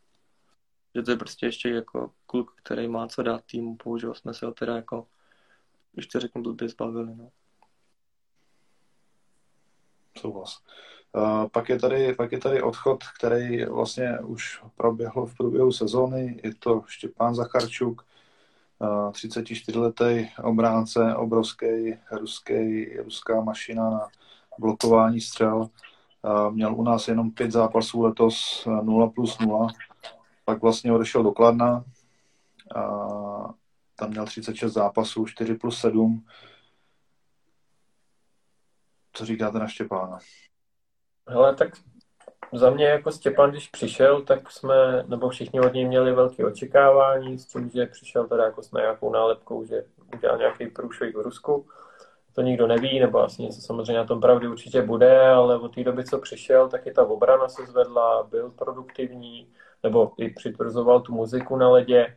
[0.95, 4.47] Že to je prostě ještě jako kluk, který má co dát týmu, použil jsme se
[4.47, 5.07] ho teda jako,
[5.93, 7.31] když to řeknu, blbě zbavili, no.
[10.19, 10.63] Souhlas.
[11.13, 16.41] Uh, pak, je tady, pak je tady odchod, který vlastně už proběhl v průběhu sezóny.
[16.45, 18.05] Je to Štěpán Zacharčuk,
[18.83, 24.09] 34-letý obránce, obrovský ruský, ruská mašina na
[24.59, 25.69] blokování střel.
[26.51, 29.69] Měl u nás jenom pět zápasů letos 0 plus 0.
[30.45, 31.85] Pak vlastně odešel do Kladna.
[33.97, 36.27] Tam měl 36 zápasů, 4 plus 7.
[39.13, 40.19] Co říkáte na Štěpána?
[41.29, 41.69] Hele, tak
[42.53, 47.39] za mě jako Stěpan, když přišel, tak jsme, nebo všichni od něj měli velké očekávání
[47.39, 51.69] s tím, že přišel teda jako s nějakou nálepkou, že udělal nějaký průšvih v Rusku.
[52.35, 55.85] To nikdo neví, nebo asi něco samozřejmě na tom pravdy určitě bude, ale od té
[55.85, 59.49] doby, co přišel, tak i ta obrana se zvedla, byl produktivní,
[59.83, 62.17] nebo i přitvrzoval tu muziku na ledě.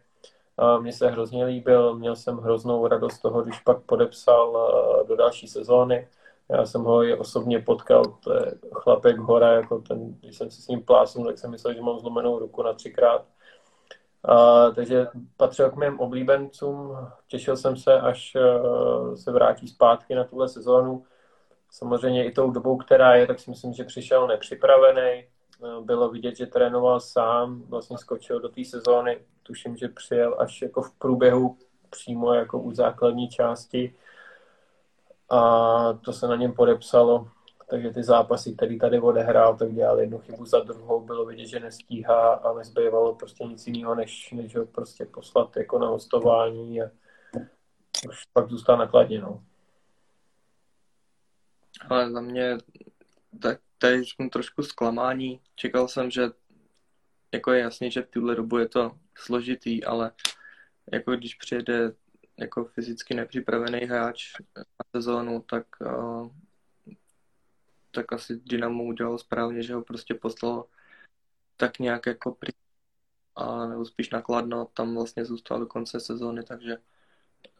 [0.79, 4.73] Mně se hrozně líbil, měl jsem hroznou radost toho, když pak podepsal
[5.07, 6.07] do další sezóny
[6.49, 10.61] já jsem ho i osobně potkal, to je chlapek hora, jako ten, když jsem si
[10.61, 13.25] s ním plásnul, tak jsem myslel, že mám zlomenou ruku na třikrát.
[14.75, 15.07] Takže
[15.37, 21.03] patřil k mým oblíbencům, těšil jsem se, až uh, se vrátí zpátky na tuhle sezónu.
[21.71, 25.23] Samozřejmě i tou dobou, která je, tak si myslím, že přišel nepřipravený.
[25.81, 29.19] Bylo vidět, že trénoval sám, vlastně skočil do té sezóny.
[29.43, 31.57] Tuším, že přijel až jako v průběhu
[31.89, 33.95] přímo jako u základní části
[35.29, 37.27] a to se na něm podepsalo.
[37.69, 41.59] Takže ty zápasy, které tady odehrál, tak dělal jednu chybu za druhou, bylo vidět, že
[41.59, 46.85] nestíhá a nezbývalo prostě nic jiného, než, než ho prostě poslat jako na hostování a
[48.09, 49.43] už pak zůstal nakladně, no.
[51.89, 52.57] Ale za mě
[53.41, 55.41] tak tady trošku zklamání.
[55.55, 56.29] Čekal jsem, že
[57.33, 60.11] jako je jasný, že v tuhle dobu je to složitý, ale
[60.93, 61.93] jako když přijede
[62.37, 64.63] jako fyzicky nepřipravený hráč na
[64.95, 66.29] sezónu, tak, uh,
[67.95, 70.65] tak asi Dynamo udělal správně, že ho prostě poslal
[71.57, 72.53] tak nějak jako pri
[73.35, 76.77] a nebo spíš nakladno, tam vlastně zůstal do konce sezóny, takže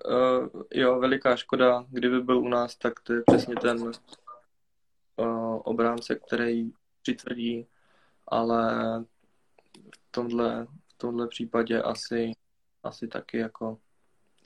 [0.05, 6.15] uh, jo, veliká škoda, kdyby byl u nás, tak to je přesně ten uh, obránce,
[6.15, 6.71] který
[7.01, 7.67] přitvrdí,
[8.27, 8.73] ale
[9.95, 12.31] v tomhle, v tomhle případě asi,
[12.83, 13.79] asi taky jako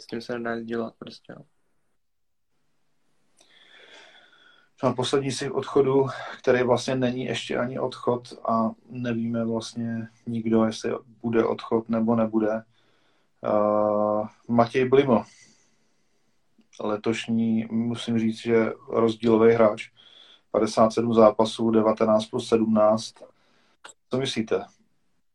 [0.01, 1.33] s tím se nedá dělat prostě.
[1.37, 1.45] No,
[4.95, 6.07] poslední z těch odchodů,
[6.39, 12.63] který vlastně není ještě ani odchod a nevíme vlastně nikdo, jestli bude odchod nebo nebude.
[13.41, 15.23] Uh, Matěj Blimo.
[16.81, 19.91] Letošní, musím říct, že rozdílový hráč.
[20.51, 23.15] 57 zápasů, 19 plus 17.
[24.09, 24.65] Co myslíte?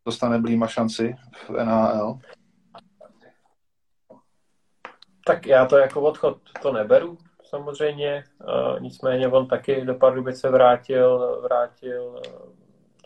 [0.07, 1.16] Dostane Blima šanci
[1.48, 2.18] v NHL?
[5.26, 7.18] Tak já to jako odchod to neberu
[7.54, 12.20] samozřejmě, uh, nicméně on taky do Pardubice vrátil, vrátil uh,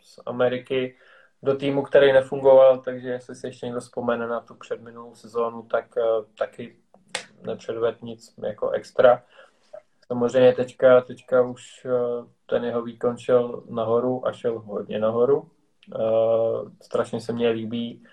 [0.03, 0.97] z Ameriky
[1.43, 5.85] do týmu, který nefungoval, takže jestli si ještě někdo vzpomene na tu předminulou sezónu, tak
[5.97, 6.77] uh, taky
[7.43, 9.23] nepředved nic jako extra.
[10.07, 11.87] Samozřejmě teďka, teďka už
[12.47, 15.51] ten jeho výkon šel nahoru a šel hodně nahoru.
[16.83, 18.05] Strašně se mně líbí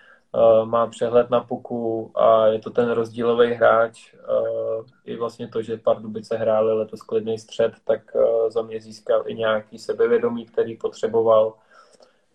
[0.65, 4.13] má přehled na puku a je to ten rozdílový hráč.
[4.13, 9.23] Uh, I vlastně to, že Pardubice hráli letos klidný střed, tak uh, za mě získal
[9.25, 11.53] i nějaký sebevědomí, který potřeboval.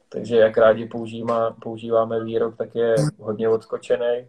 [0.08, 4.28] Takže jak rádi používá, používáme výrok, tak je hodně odskočený.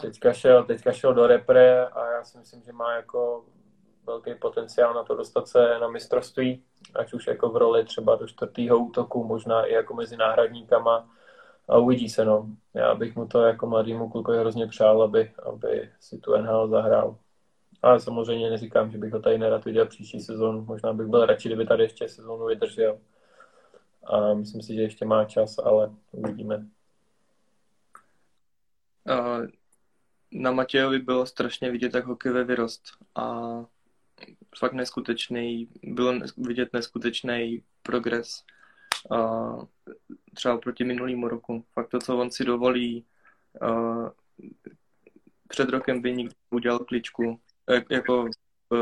[0.00, 3.44] Teďka, šel, teďka šel do repre a já si myslím, že má jako
[4.06, 6.62] velký potenciál na to dostat se na mistrovství,
[6.94, 11.08] ať už jako v roli třeba do čtvrtého útoku, možná i jako mezi náhradníkama
[11.68, 12.56] a uvidí se, no.
[12.74, 17.18] Já bych mu to jako mladýmu klukovi hrozně přál, aby, aby si tu NHL zahrál.
[17.82, 20.64] Ale samozřejmě neříkám, že bych ho tady nerad viděl příští sezónu.
[20.64, 22.98] Možná bych byl radši, kdyby tady ještě sezónu vydržel.
[24.04, 26.66] A myslím si, že ještě má čas, ale uvidíme.
[30.32, 32.82] Na Matějovi bylo strašně vidět, jak hokejový vyrost.
[33.14, 33.40] A
[34.58, 38.44] fakt neskutečný, bylo vidět neskutečný progres
[40.34, 41.64] třeba proti minulýmu roku.
[41.72, 43.06] Fakt to, co on si dovolí,
[45.48, 47.40] před rokem by nikdo udělal kličku,
[47.70, 48.28] jak, jako
[48.70, 48.76] v,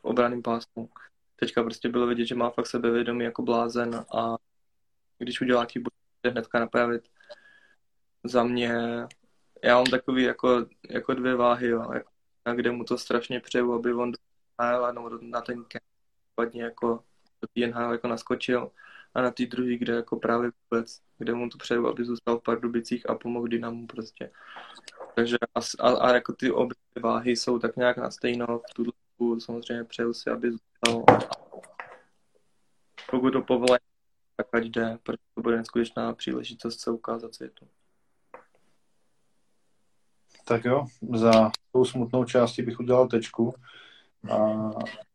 [0.00, 0.88] v obraném pásmu.
[1.36, 4.36] Teďka prostě bylo vidět, že má fakt sebevědomí jako blázen a
[5.18, 5.90] když udělá chybu,
[6.22, 7.08] jde hnedka napravit.
[8.24, 8.74] Za mě,
[9.64, 12.10] já mám takový jako, jako dvě váhy, jo, jako,
[12.54, 14.12] kde mu to strašně přeju, aby on
[14.60, 17.04] NHL nebo na ten camp jako
[17.56, 18.70] do NHL jako naskočil
[19.14, 22.42] a na té druhé, kde jako právě vůbec, kde mu to přeju, aby zůstal v
[22.42, 24.30] Pardubicích a pomohl Dynamu prostě.
[25.14, 28.84] Takže a, a, a jako ty obě váhy jsou tak nějak na stejno v tu
[28.84, 31.04] dobu, samozřejmě přeju si, aby zůstal.
[33.10, 33.78] Pokud to povolí,
[34.36, 37.66] tak ať jde, protože to bude neskutečná příležitost se ukázat světu.
[40.44, 43.54] Tak jo, za tou smutnou částí bych udělal tečku
[44.32, 44.70] a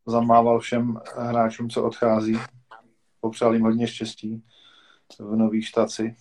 [0.06, 2.38] zamával všem hráčům, co odchází.
[3.26, 4.44] Popřál jim hodně štěstí
[5.20, 6.16] v nový štaci.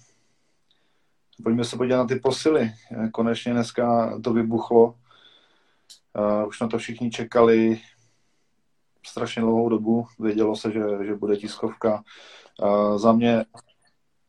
[1.44, 2.72] Pojďme se podívat na ty posily.
[3.12, 4.94] Konečně dneska to vybuchlo.
[6.48, 7.80] Už na to všichni čekali
[9.06, 10.06] strašně dlouhou dobu.
[10.18, 12.02] Vědělo se, že, že bude tiskovka.
[12.96, 13.44] Za mě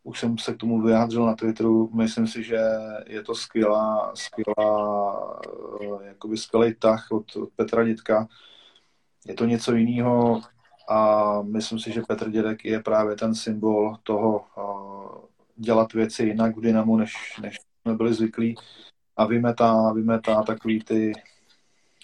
[0.03, 2.59] už jsem se k tomu vyjádřil na Twitteru, myslím si, že
[3.07, 5.41] je to skvělá, skvělá,
[5.81, 8.27] eh, jakoby skvělý tah od, od Petra Dětka.
[9.25, 10.41] Je to něco jiného
[10.87, 14.45] a myslím si, že Petr Dědek je právě ten symbol toho
[15.55, 18.55] dělat věci jinak v Dynamu, než, než jsme byli zvyklí
[19.17, 21.13] a vymetá, vymetá takový ty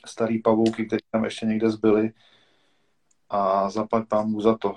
[0.06, 2.14] starý pavouky, které tam ještě někde zbyly
[3.30, 4.76] a zaplať pán za to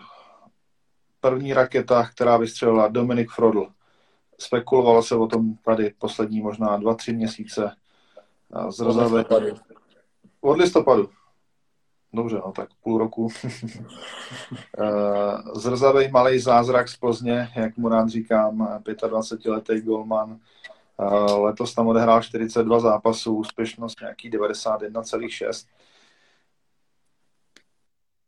[1.21, 3.67] první raketa, která vystřelila Dominik Frodl.
[4.39, 7.77] Spekulovalo se o tom tady poslední možná dva, tři měsíce.
[8.69, 9.47] Z Od listopadu.
[10.41, 11.11] Od listopadu.
[12.15, 13.29] Dobře, no tak půl roku.
[14.79, 20.39] Eh, zrzavej malý zázrak z Plzně, jak mu rád říkám, 25-letý golman.
[21.01, 25.67] Eh, letos tam odehrál 42 zápasů, úspěšnost nějaký 91,6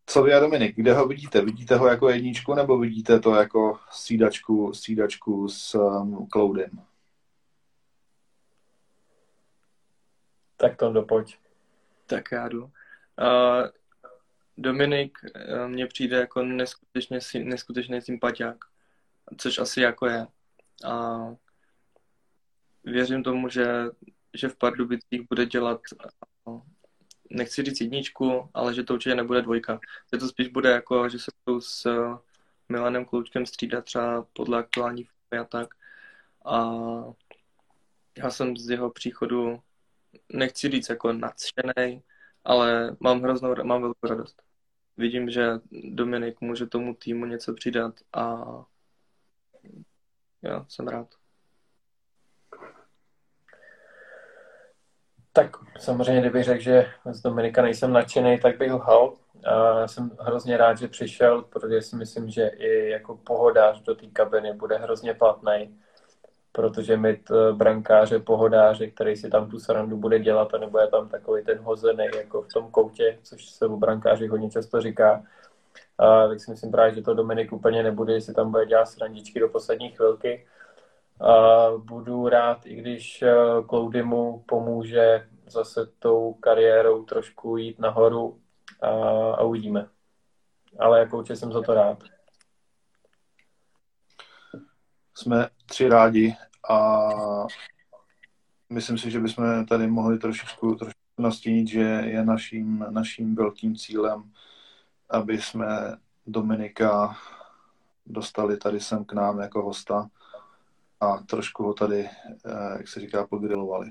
[0.06, 1.44] co vy a Dominik, kde ho vidíte?
[1.44, 6.70] Vidíte ho jako jedničku nebo vidíte to jako střídačku, střídačku s um, Cloudem?
[10.56, 11.36] Tak to dopoď.
[12.06, 12.70] Tak já jdu.
[14.58, 18.64] Dominik uh, mně přijde jako neskutečně, neskutečný sympatiák,
[19.38, 20.26] což asi jako je.
[20.84, 21.18] A
[22.84, 23.66] věřím tomu, že,
[24.34, 25.80] že v Pardubicích bude dělat
[26.44, 26.60] uh,
[27.30, 29.80] nechci říct jedničku, ale že to určitě nebude dvojka.
[30.12, 32.18] Že to spíš bude jako, že se budou s eh,
[32.68, 35.74] Milanem Kloučkem střídat třeba podle aktuální formy a tak.
[36.44, 36.70] A
[38.18, 39.62] já jsem z jeho příchodu,
[40.32, 42.02] nechci říct jako nadšený,
[42.46, 44.42] ale mám hroznou, mám velkou radost.
[44.96, 45.50] Vidím, že
[45.90, 48.44] Dominik může tomu týmu něco přidat a
[50.42, 51.08] já jsem rád.
[55.32, 59.16] Tak samozřejmě, kdybych řekl, že z Dominika nejsem nadšený, tak bych lhal.
[59.86, 64.52] Jsem hrozně rád, že přišel, protože si myslím, že i jako pohodář do té kabiny
[64.52, 65.80] bude hrozně platný,
[66.56, 71.08] protože mít eh, brankáře, pohodáře, který si tam tu srandu bude dělat nebo je tam
[71.08, 75.22] takový ten hozený jako v tom koutě, což se u brankáři hodně často říká,
[75.98, 79.40] a tak si myslím právě, že to Dominik úplně nebude, jestli tam bude dělat srandičky
[79.40, 80.46] do poslední chvilky
[81.20, 83.24] a budu rád, i když
[83.68, 88.40] Cloudy eh, mu pomůže zase tou kariérou trošku jít nahoru
[88.80, 88.88] a,
[89.30, 89.88] a uvidíme.
[90.78, 91.98] Ale jako určitě jsem za to rád.
[95.14, 96.36] Jsme tři rádi
[96.68, 97.10] a
[98.70, 104.32] myslím si, že bychom tady mohli trošičku, trošičku nastínit, že je naším, naším velkým cílem,
[105.10, 105.66] aby jsme
[106.26, 107.16] Dominika
[108.06, 110.08] dostali tady sem k nám jako hosta
[111.00, 113.90] a trošku ho tady, eh, jak se říká, pogrilovali.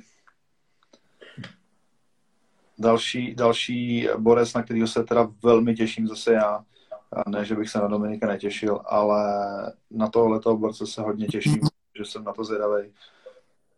[2.78, 6.66] další, další borec, na kterého se teda velmi těším zase já,
[7.28, 9.24] ne, že bych se na Dominika netěšil, ale
[9.92, 11.60] na tohleto borce se hodně těším,
[11.96, 12.94] že jsem na to zvědavý,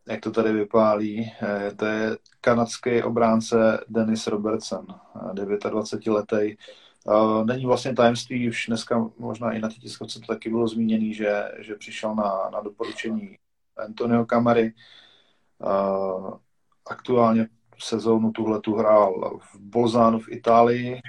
[0.07, 1.31] jak to tady vypálí.
[1.41, 4.85] Eh, to je kanadský obránce Dennis Robertson,
[5.33, 6.35] 29-letý.
[6.35, 11.13] Eh, není vlastně tajemství, už dneska možná i na té tiskovce to taky bylo zmíněný,
[11.13, 13.37] že, že přišel na, na doporučení
[13.77, 14.73] Antonio Camary.
[15.63, 16.31] Eh,
[16.85, 17.47] aktuálně
[17.79, 21.01] sezónu tuhle tu hrál v Bolzánu v Itálii.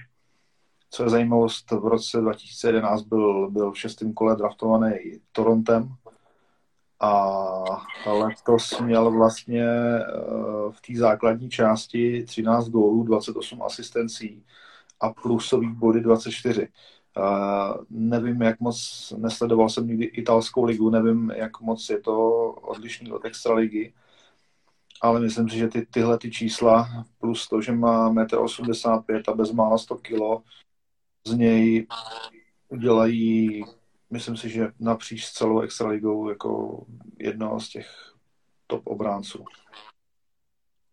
[0.90, 4.94] Co je zajímavost, v roce 2011 byl, byl v šestém kole draftovaný
[5.32, 5.96] Torontem
[7.00, 7.64] a
[8.06, 10.02] letos měl vlastně eh,
[10.70, 14.44] v té základní části 13 gólů, 28 asistencí
[15.00, 16.68] a plusový body 24.
[17.16, 23.12] Uh, nevím, jak moc, nesledoval jsem nikdy italskou ligu, nevím, jak moc je to odlišný
[23.12, 23.92] od extraligy,
[25.00, 29.32] ale myslím si, že ty, tyhle ty čísla, plus to, že má 1,85 m a
[29.34, 30.20] bezmála 100 kg,
[31.26, 31.86] z něj
[32.68, 33.64] udělají,
[34.10, 36.84] myslím si, že napříč celou extraligou jako
[37.18, 38.14] jednoho z těch
[38.66, 39.44] top obránců.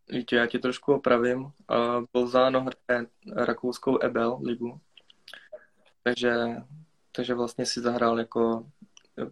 [0.09, 1.51] Víte, já tě trošku opravím.
[2.13, 4.81] Bolzano hraje rakouskou Ebel ligu,
[6.03, 6.35] takže,
[7.11, 8.71] takže vlastně si zahrál jako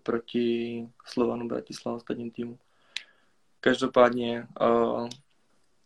[0.04, 2.60] proti Slovanu Bratislava ostatním týmu.
[3.60, 4.48] Každopádně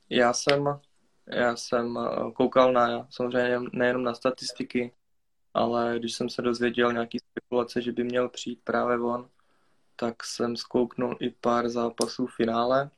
[0.09, 0.79] já jsem
[1.27, 1.99] já jsem
[2.33, 4.91] koukal na samozřejmě nejenom na statistiky,
[5.57, 9.29] ale když jsem se dozvěděl nějaký spekulace, že by měl přijít právě on,
[9.95, 12.89] tak jsem zkouknul i pár zápasů v finále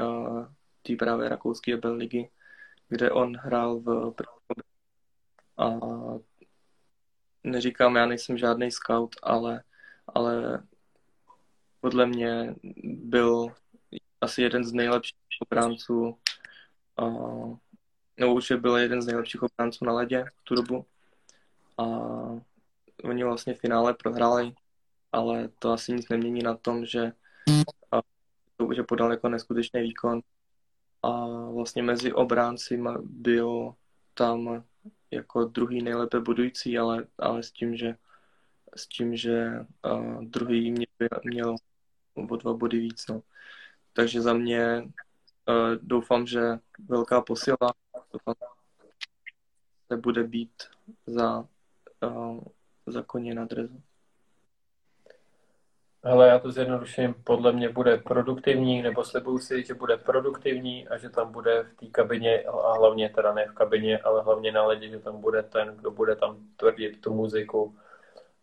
[0.00, 0.46] uh,
[0.82, 2.30] té právě rakouské Ebel ligy,
[2.88, 4.14] kde on hrál v
[5.58, 5.70] a
[7.44, 9.62] neříkám, já nejsem žádný scout, ale,
[10.06, 10.62] ale
[11.80, 12.54] podle mě
[12.84, 13.54] byl
[14.20, 16.18] asi jeden z nejlepších obránců,
[18.16, 20.86] nebo už byl jeden z nejlepších obránců na ledě v tu dobu.
[21.82, 21.86] A
[23.04, 24.54] oni vlastně v finále prohráli,
[25.12, 27.12] ale to asi nic nemění na tom, že,
[28.60, 30.20] uh, že podal jako neskutečný výkon
[31.02, 33.74] a vlastně mezi obránci byl
[34.14, 34.64] tam
[35.10, 37.96] jako druhý nejlépe budující, ale, ale s tím, že
[38.76, 40.86] s tím, že uh, druhý mě,
[41.24, 41.56] měl
[42.14, 43.06] o dva body víc.
[43.06, 43.22] No.
[43.92, 46.40] Takže za mě uh, doufám, že
[46.88, 47.56] velká posila
[49.92, 50.62] se bude být
[51.06, 51.48] za,
[52.86, 53.80] za koně na drezu.
[56.04, 60.98] Ale já to zjednoduším, podle mě bude produktivní, nebo slibuju si, že bude produktivní a
[60.98, 64.66] že tam bude v té kabině, a hlavně teda ne v kabině, ale hlavně na
[64.66, 67.76] ledě, že tam bude ten, kdo bude tam tvrdit tu muziku.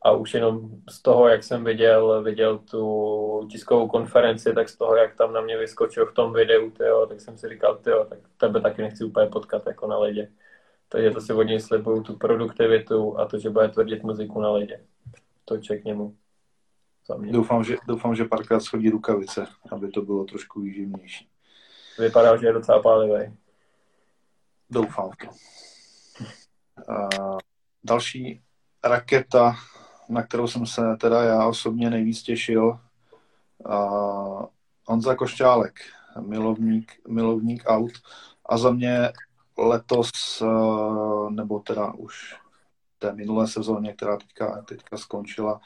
[0.01, 4.95] A už jenom z toho, jak jsem viděl, viděl tu tiskovou konferenci, tak z toho,
[4.95, 8.19] jak tam na mě vyskočil v tom videu, tyjo, tak jsem si říkal, tyjo, tak
[8.37, 10.31] tebe taky nechci úplně potkat jako na ledě.
[10.89, 14.49] Takže to si od něj slibuju, tu produktivitu a to, že bude tvrdit muziku na
[14.49, 14.85] ledě.
[15.45, 16.15] To ček němu.
[17.17, 21.29] Doufám, že, doufám, že párkrát schodí rukavice, aby to bylo trošku výživnější.
[21.99, 23.37] Vypadá, že je docela pálivý.
[24.69, 25.27] Doufám to.
[26.89, 27.37] Uh,
[27.83, 28.41] další
[28.83, 29.55] raketa,
[30.09, 32.79] na kterou jsem se teda já osobně nejvíc těšil,
[33.57, 34.45] uh,
[34.85, 35.79] Honza Košťálek,
[36.19, 37.91] milovník, milovník aut.
[38.45, 39.11] A za mě
[39.67, 42.35] letos, uh, nebo teda už
[42.99, 45.61] té minulé sezóně, která teďka, teďka skončila,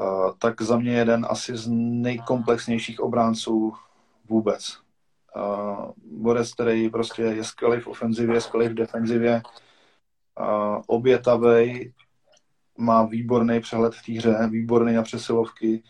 [0.00, 3.72] Eh, tak za mě jeden asi z nejkomplexnějších obránců
[4.28, 4.78] vůbec.
[5.36, 9.42] Uh, Borec, který prostě je skvělý v ofenzivě, skvělý v defenzivě,
[10.86, 11.92] obětavej,
[12.78, 15.82] má výborný přehled v té hře, výborný na přesilovky,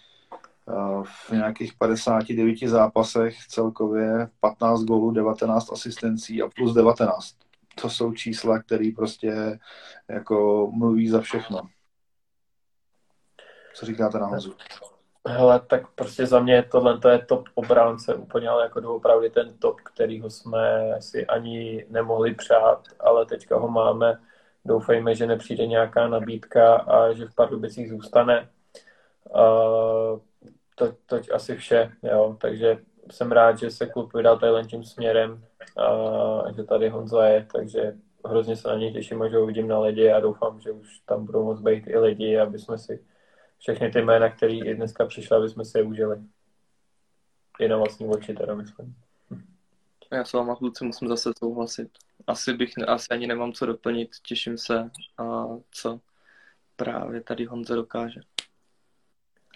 [1.05, 7.37] v nějakých 59 zápasech celkově 15 gólů, 19 asistencí a plus 19.
[7.83, 9.59] To jsou čísla, které prostě
[10.09, 11.61] jako mluví za všechno.
[13.75, 14.55] Co říkáte na Honzu?
[15.29, 19.59] Hele, tak prostě za mě tohle to je top obránce úplně, ale jako doopravdy ten
[19.59, 24.21] top, kterýho jsme si ani nemohli přát, ale teďka ho máme.
[24.65, 28.49] Doufejme, že nepřijde nějaká nabídka a že v Pardubicích zůstane.
[29.35, 30.21] Uh,
[30.81, 32.37] to, to asi vše, jo.
[32.41, 32.79] takže
[33.11, 35.45] jsem rád, že se klub vydal tady tím směrem
[35.77, 39.81] a že tady Honza je, takže hrozně se na něj těším, že ho vidím na
[39.81, 43.05] lidi a doufám, že už tam budou moc být i lidi, aby jsme si
[43.59, 46.17] všechny ty jména, které i dneska přišly, aby jsme si je užili.
[47.59, 48.95] I na vlastní oči teda myslím.
[50.13, 51.91] Já s váma kluci musím zase souhlasit.
[52.27, 56.01] Asi bych, asi ani nemám co doplnit, těším se, a co
[56.77, 58.21] právě tady Honza dokáže.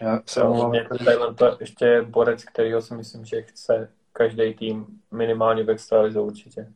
[0.01, 1.35] Já se omlouvám.
[1.35, 6.73] to ještě je borec, kterýho si myslím, že chce každý tým minimálně v extralize určitě.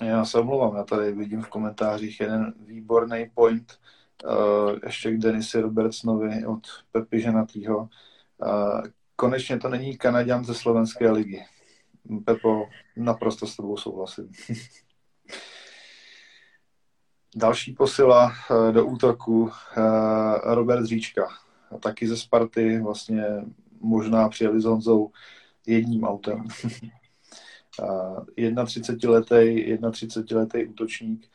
[0.00, 3.78] Já se omlouvám, já tady vidím v komentářích jeden výborný point,
[4.24, 6.60] uh, ještě k Denisi Robertsnovi od
[6.92, 7.78] Pepi Ženatýho.
[7.78, 8.82] Uh,
[9.16, 11.44] konečně to není Kanaďan ze Slovenské ligy.
[12.24, 14.32] Pepo, naprosto s tebou souhlasím.
[17.38, 19.50] Další posila uh, do útoku uh,
[20.44, 21.28] Robert Říčka,
[21.80, 23.24] taky ze Sparty, vlastně
[23.80, 25.10] možná přijeli s Honzou
[25.66, 26.44] jedním autem.
[28.64, 31.30] 31-letý 31 letý útočník,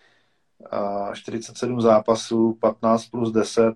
[1.13, 3.75] 47 zápasů, 15 plus 10.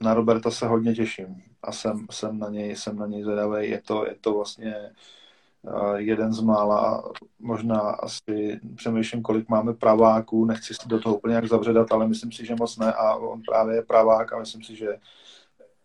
[0.00, 3.70] Na Roberta se hodně těším a jsem, jsem na něj, jsem na něj zvědavý.
[3.70, 4.74] Je to, je to vlastně
[5.96, 11.48] jeden z mála, možná asi přemýšlím, kolik máme praváků, nechci si do toho úplně jak
[11.48, 14.76] zavředat, ale myslím si, že moc ne a on právě je pravák a myslím si,
[14.76, 14.88] že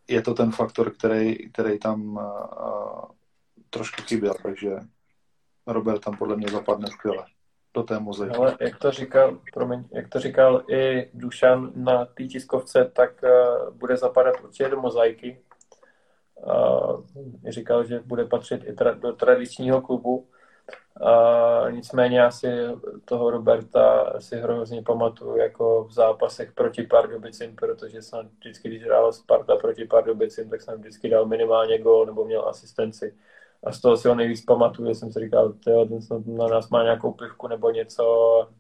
[0.07, 2.19] je to ten faktor, který, který tam
[3.69, 4.79] trošku chyběl, takže
[5.67, 7.25] Robert tam podle mě zapadne skvěle
[7.73, 8.36] do té mozaiky.
[8.36, 13.73] Ale jak to říkal, promiň, jak to říkal i Dušan na té tiskovce, tak uh,
[13.75, 15.41] bude zapadat určitě do mozaiky.
[17.49, 20.27] Říkal, že bude patřit i tra- do tradičního klubu.
[21.01, 22.47] Uh, nicméně já si
[23.05, 29.13] toho Roberta si hrozně pamatuju jako v zápasech proti Pardubicím, protože jsem vždycky, když hrál
[29.13, 33.15] Sparta proti Pardubicím, tak jsem vždycky dal minimálně gol nebo měl asistenci
[33.63, 35.99] a z toho si ho nejvíc pamatuju, že jsem si říkal, tyjo, ten
[36.37, 38.03] na nás má nějakou pivku nebo něco,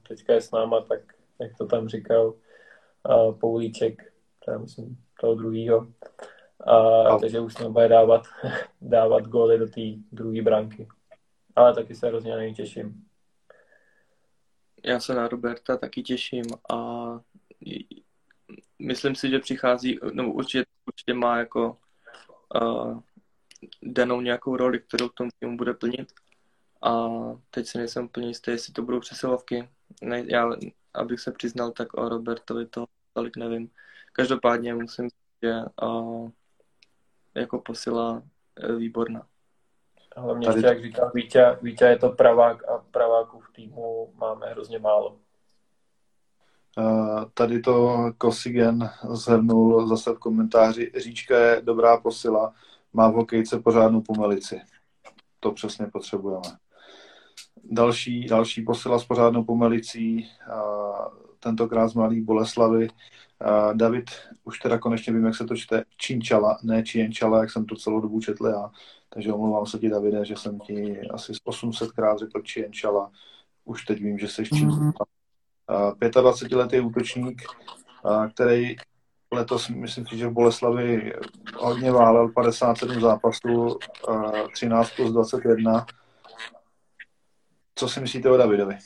[0.07, 0.99] teďka je s náma, tak
[1.39, 2.33] jak to tam říkal
[3.09, 4.13] uh, Poulíček,
[4.45, 5.87] teda myslím toho druhýho.
[6.67, 7.19] A, no.
[7.19, 8.23] takže už jsme bude dávat,
[8.81, 9.81] dávat góly do té
[10.11, 10.87] druhé branky.
[11.55, 13.05] Ale taky se hrozně na těším.
[14.83, 17.19] Já se na Roberta taky těším a
[18.79, 21.77] myslím si, že přichází, no určitě, určitě má jako
[22.61, 22.99] uh,
[23.83, 26.13] danou nějakou roli, kterou v tom týmu bude plnit.
[26.83, 27.07] A
[27.49, 29.69] teď si nejsem úplně jistý, jestli to budou přesilovky.
[30.01, 30.49] Ne, já,
[30.93, 33.69] abych se přiznal, tak o Robertovi to tolik nevím.
[34.13, 35.53] Každopádně musím říct, že
[35.83, 36.29] uh,
[37.35, 39.25] jako posila uh, výborná.
[40.17, 44.79] Hlavně ještě, jak říkal Vítě, Vítě je to pravák a praváků v týmu máme hrozně
[44.79, 45.17] málo.
[47.33, 50.91] Tady to Kosigen zhrnul zase v komentáři.
[50.97, 52.53] Říčka je dobrá posila,
[52.93, 54.61] má v hokejce pořádnou pomelici.
[55.39, 56.57] To přesně potřebujeme.
[57.63, 60.29] Další, další posila s pořádnou pomelicí,
[61.39, 62.87] tentokrát z Malý Boleslavy.
[63.73, 64.09] David,
[64.43, 68.01] už teda konečně vím, jak se to čte, Činčala, ne Čienčala, jak jsem to celou
[68.01, 68.71] dobu četl já.
[69.09, 73.11] Takže omlouvám se ti, Davide, že jsem ti asi 800krát řekl Čienčala.
[73.65, 74.91] Už teď vím, že jsi Činčala.
[75.99, 77.41] 25-letý útočník,
[78.33, 78.75] který
[79.33, 81.13] letos myslím si, že v Boleslavi
[81.57, 83.79] hodně válel 57 zápasů,
[84.53, 85.85] 13 plus 21.
[87.75, 88.77] Co si myslíte o Davidovi?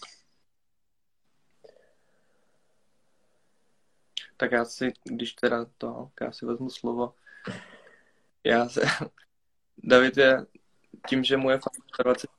[4.37, 7.13] Tak já si, když teda to, já si vezmu slovo.
[8.43, 8.81] Já se,
[9.77, 10.45] David je,
[11.09, 11.59] tím, že mu je
[12.03, 12.29] 20,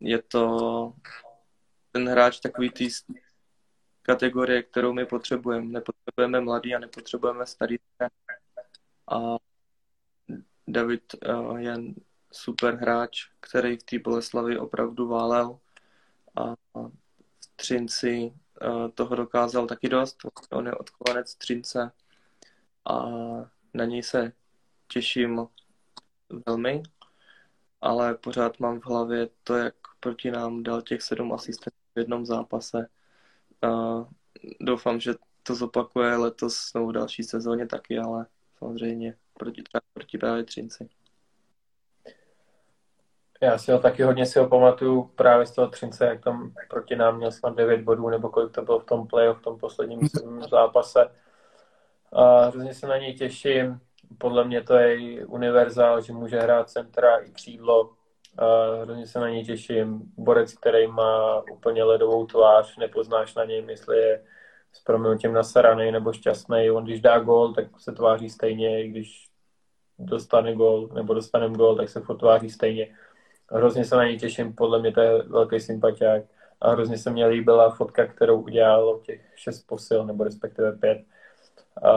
[0.00, 0.92] je to
[1.92, 2.88] ten hráč takový tý
[4.02, 5.66] kategorie, kterou my potřebujeme.
[5.66, 7.76] Nepotřebujeme mladý a nepotřebujeme starý.
[9.10, 9.36] A
[10.68, 11.74] David uh, je
[12.32, 15.58] super hráč, který v té Boleslavi opravdu válel
[16.36, 16.92] a v
[17.56, 18.32] Třinci
[18.94, 20.16] toho dokázal taky dost.
[20.50, 21.92] On je odchovanec Třince
[22.84, 23.06] a
[23.74, 24.32] na něj se
[24.88, 25.46] těším
[26.46, 26.82] velmi,
[27.80, 32.26] ale pořád mám v hlavě to, jak proti nám dal těch sedm asistentů v jednom
[32.26, 32.88] zápase
[33.62, 33.68] a
[34.60, 38.26] doufám, že to zopakuje letos nebo v další sezóně taky, ale
[38.58, 40.88] samozřejmě proti, proti právě Třinci.
[43.40, 46.96] Já si ho taky hodně si ho pamatuju právě z toho Třince, jak tam proti
[46.96, 50.00] nám měl snad 9 bodů, nebo kolik to bylo v tom play v tom posledním
[50.50, 51.10] zápase.
[52.12, 53.80] A hrozně se na něj těším.
[54.18, 57.82] Podle mě to je univerzál, že může hrát centra i křídlo.
[57.82, 60.02] Uh, hrozně se na něj těším.
[60.16, 64.24] Borec, který má úplně ledovou tvář, nepoznáš na něj, jestli je
[64.72, 66.70] s proměnutím nasaraný nebo šťastný.
[66.70, 69.28] On když dá gól, tak se tváří stejně, i když
[69.98, 72.94] dostane gól nebo dostanem gól, tak se tváří stejně.
[73.50, 76.22] Hrozně se na něj těším, podle mě to je velký sympatiák.
[76.60, 81.04] A hrozně se mně líbila fotka, kterou udělal těch šest posil, nebo respektive pět.
[81.82, 81.92] A,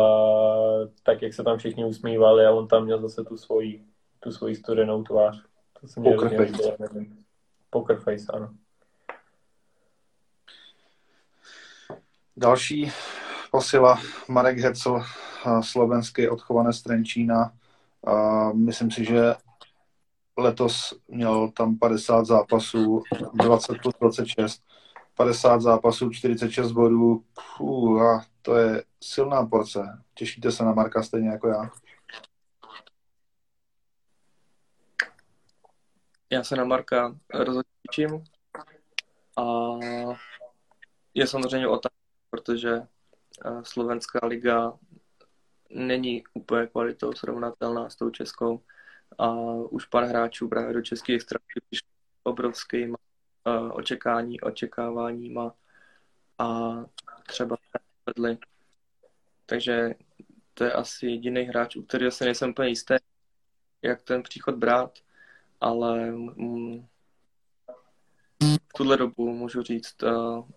[1.04, 3.86] tak jak se tam všichni usmívali a on tam měl zase tu svoji,
[4.20, 5.44] tu svoji studenou tvář.
[5.82, 6.78] To se mě Poker face.
[7.70, 8.50] Poker face, ano.
[12.38, 12.92] Další
[13.52, 15.04] posila Marek Hecel,
[15.62, 17.52] slovenský odchované z Trenčína.
[18.54, 19.34] Myslím si, že
[20.42, 24.64] letos měl tam 50 zápasů, 20 plus 26,
[25.18, 27.24] 50 zápasů, 46 bodů.
[27.58, 30.04] Puh, a to je silná porce.
[30.14, 31.70] Těšíte se na Marka stejně jako já?
[36.30, 38.24] Já se na Marka rozhodně těším.
[39.38, 39.44] A
[41.14, 41.98] je samozřejmě otázka,
[42.30, 44.74] protože eh, slovenská liga
[45.70, 48.62] není úplně kvalitou srovnatelná s tou českou
[49.18, 49.32] a
[49.70, 51.88] už pár hráčů právě do české extraligy přišlo
[52.24, 52.96] obrovskými
[53.46, 55.54] uh, očekání, očekáváníma
[56.38, 56.72] a
[57.28, 57.58] třeba
[58.06, 58.38] vedli.
[59.46, 59.96] Takže
[60.54, 62.96] to je asi jediný hráč, u kterého se nejsem úplně jistý,
[63.82, 65.00] jak ten příchod brát,
[65.62, 66.12] ale
[68.42, 70.50] v tuhle dobu můžu říct uh,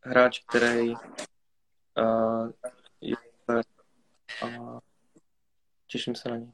[0.00, 2.50] hráč, který uh,
[3.00, 3.16] je
[4.44, 4.78] uh,
[5.86, 6.52] těším se na něj.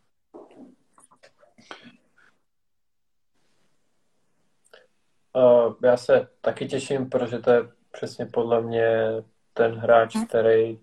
[5.32, 7.60] Uh, já se taky těším, protože to je
[7.90, 9.08] přesně podle mě
[9.52, 10.80] ten hráč, který,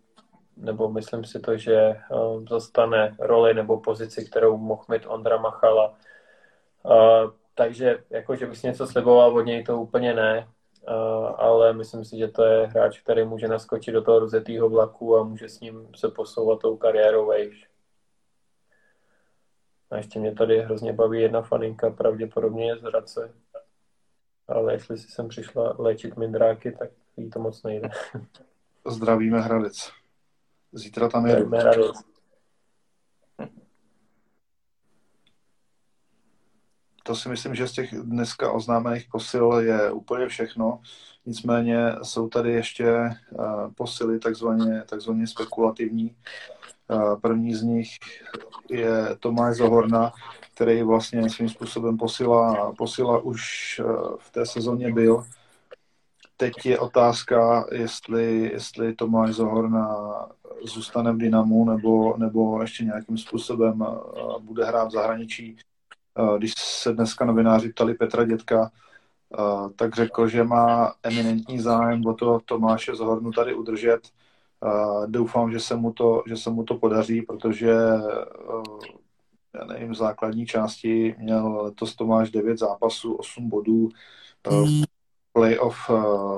[0.57, 5.97] nebo myslím si to, že uh, zastane roli nebo pozici, kterou mohl mít Ondra Machala.
[6.83, 10.47] Uh, takže jako, že bych si něco sliboval od něj, to úplně ne,
[11.37, 15.23] ale myslím si, že to je hráč, který může naskočit do toho rozjetého vlaku a
[15.23, 17.67] může s ním se posouvat tou kariérou vejš.
[19.95, 23.33] A ještě mě tady hrozně baví jedna faninka, pravděpodobně je z Hradce
[24.47, 27.89] ale jestli si sem přišla léčit mindráky, tak jí to moc nejde.
[28.87, 29.91] Zdravíme Hradec.
[30.71, 31.35] Zítra tam je.
[31.35, 31.95] Hradec.
[37.03, 40.81] To si myslím, že z těch dneska oznámených posil je úplně všechno.
[41.25, 43.15] Nicméně jsou tady ještě eh,
[43.75, 46.15] posily takzvaně, takzvaně spekulativní.
[47.21, 47.89] První z nich
[48.69, 50.11] je Tomáš Zohorna,
[50.55, 53.41] který vlastně svým způsobem posila, posila už
[53.79, 53.83] eh,
[54.19, 55.23] v té sezóně byl.
[56.37, 59.95] Teď je otázka, jestli, jestli Tomáš Zohorna
[60.63, 65.57] zůstane v Dynamu nebo, nebo ještě nějakým způsobem eh, bude hrát v zahraničí.
[66.19, 68.71] Eh, když se dneska novináři ptali Petra Dětka,
[69.75, 73.99] tak řekl, že má eminentní zájem o to Tomáše Zohornu tady udržet.
[75.05, 77.75] Doufám, že se mu to, že se mu to podaří, protože
[79.55, 83.89] já nevím, v základní části měl letos Tomáš 9 zápasů, 8 bodů,
[84.51, 84.83] mm.
[85.33, 85.89] playoff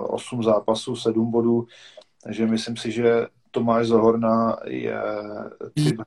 [0.07, 1.67] 8 zápasů, 7 bodů,
[2.23, 5.01] takže myslím si, že Tomáš Zohorna je
[5.73, 6.01] typ,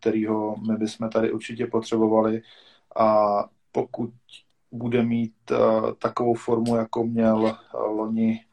[0.00, 2.42] kterýho my bychom tady určitě potřebovali.
[2.98, 4.10] A pokud
[4.72, 5.34] bude mít
[5.98, 8.44] takovou formu, jako měl loni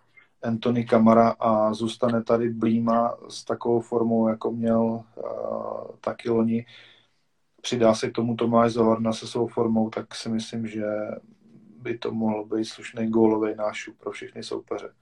[0.46, 6.66] Anthony Kamara a zůstane tady Blíma s takovou formou, jako měl uh, taky loni,
[7.62, 10.86] přidá se k tomu Tomáš Zohorna se svou formou, tak si myslím, že
[11.78, 14.94] by to mohlo být slušný gólový nášup pro všechny soupeře.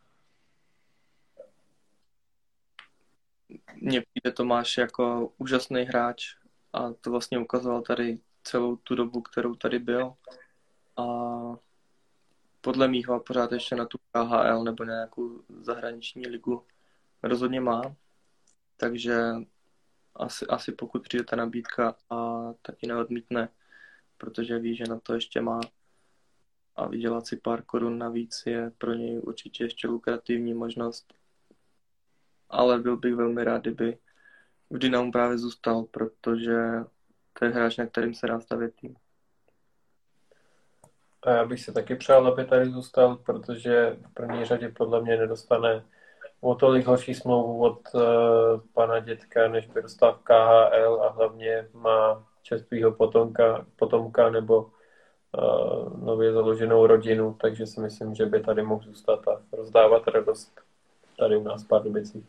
[3.81, 6.35] Mně přijde Tomáš jako úžasný hráč
[6.73, 10.13] a to vlastně ukazoval tady celou tu dobu, kterou tady byl.
[10.97, 11.03] A
[12.63, 16.65] podle mýho pořád ještě na tu KHL nebo nějakou zahraniční ligu
[17.23, 17.95] rozhodně má.
[18.77, 19.21] Takže
[20.15, 23.49] asi, asi pokud přijde ta nabídka a taky neodmítne,
[24.17, 25.59] protože ví, že na to ještě má
[26.75, 31.13] a vydělat si pár korun navíc je pro něj určitě ještě lukrativní možnost.
[32.49, 33.97] Ale byl bych velmi rád, kdyby
[34.69, 36.57] v Dynamu právě zůstal, protože
[37.33, 38.95] to je hráč, na kterým se dá stavět tým.
[41.25, 45.17] A já bych si taky přál, aby tady zůstal, protože v první řadě podle mě
[45.17, 45.83] nedostane
[46.41, 48.01] o tolik horší smlouvu od uh,
[48.73, 56.03] pana dětka, než by dostal v KHL a hlavně má čerstvýho potomka, potomka nebo uh,
[56.05, 60.61] nově založenou rodinu, takže si myslím, že by tady mohl zůstat a rozdávat radost
[61.19, 62.25] tady u nás v Pardubicích.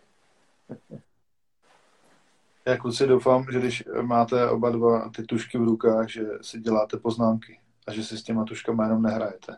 [2.67, 6.97] Já kluci doufám, že když máte oba dva ty tušky v rukách, že si děláte
[6.97, 9.57] poznámky a že si s těma tuškama jenom nehrajete.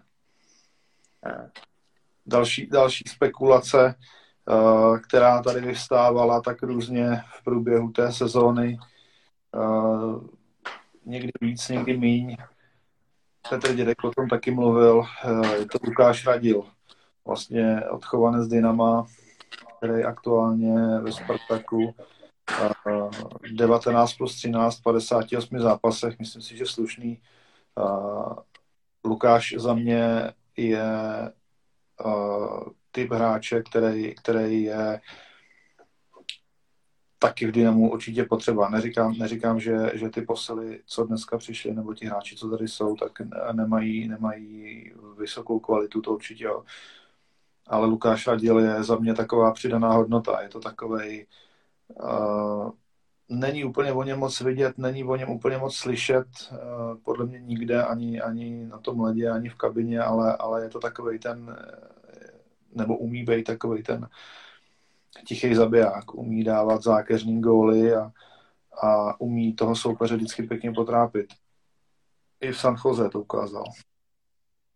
[2.27, 3.95] Další, další spekulace
[4.51, 8.79] Eh, která tady vystávala tak různě v průběhu té sezóny.
[9.55, 10.29] Eh,
[11.05, 12.37] někdy víc, někdy míň.
[13.51, 15.03] Petr Dědek o tom taky mluvil.
[15.25, 16.65] Eh, je to Lukáš Radil,
[17.25, 19.07] vlastně odchovaný z Dynama,
[19.79, 21.95] který aktuálně ve Spartaku
[23.53, 27.21] 19 plus 13, 58 zápasech, myslím si, že slušný.
[29.05, 30.83] Lukáš za mě je
[32.91, 35.01] typ hráče, který, který je
[37.19, 38.69] taky v Dynamu určitě potřeba.
[38.69, 42.97] Neříkám, neříkám že, že ty posily, co dneska přišly, nebo ti hráči, co tady jsou,
[42.97, 43.13] tak
[43.53, 46.65] nemají, nemají vysokou kvalitu, to určitě jo.
[47.67, 50.43] Ale Lukáš Radil je za mě taková přidaná hodnota.
[50.43, 51.27] Je to takovej,
[51.89, 52.71] uh,
[53.29, 56.59] není úplně o něm moc vidět, není o něm úplně moc slyšet, uh,
[57.03, 60.81] podle mě nikde, ani, ani na tom ledě, ani v kabině, ale, ale je to
[60.81, 61.57] takový ten,
[62.75, 64.09] nebo umí být takový ten
[65.27, 68.13] tichý zabiják, umí dávat zákeřní góly a,
[68.83, 71.27] a umí toho soupeře vždycky pěkně potrápit.
[72.41, 73.65] I v San Jose to ukázal.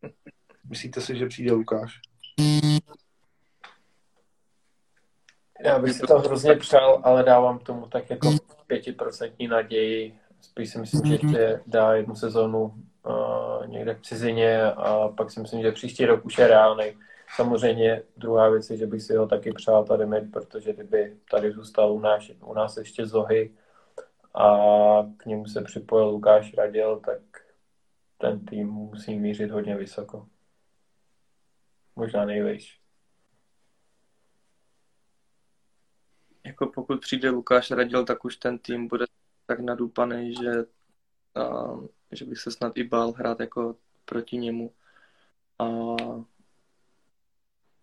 [0.71, 2.01] Myslíte si, že přijde Lukáš?
[5.63, 8.31] Já bych si to hrozně přál, ale dávám tomu tak jako
[8.67, 10.19] pětiprocentní naději.
[10.41, 12.75] Spíš si myslím, že ještě dá jednu sezonu
[13.07, 16.85] uh, někde v cizině a pak si myslím, že příští rok už je reálný.
[17.37, 21.53] Samozřejmě druhá věc je, že bych si ho taky přál tady mít, protože kdyby tady
[21.53, 23.51] zůstal u nás, u nás ještě Zohy
[24.35, 24.57] a
[25.17, 27.19] k němu se připojil Lukáš Radil, tak
[28.19, 30.27] ten tým musí mířit hodně vysoko.
[31.97, 32.80] Možná nejvejš.
[36.51, 39.05] Jako pokud přijde Lukáš Radil, tak už ten tým bude
[39.47, 40.51] tak nadupaný, že,
[41.35, 41.77] a,
[42.13, 44.75] že bych se snad i bál hrát jako proti němu.
[45.59, 45.67] A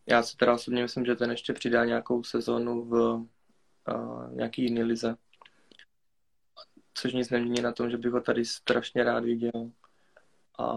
[0.06, 4.84] já si teda osobně myslím, že ten ještě přidá nějakou sezonu v uh, nějaký jiný
[4.84, 5.16] lize.
[6.94, 9.72] Což nic nemění na tom, že bych ho tady strašně rád viděl.
[10.60, 10.74] A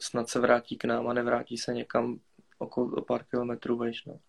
[0.00, 2.20] snad se vrátí k nám a nevrátí se někam
[2.58, 4.04] okolo, o pár kilometrů vejš.
[4.04, 4.20] No.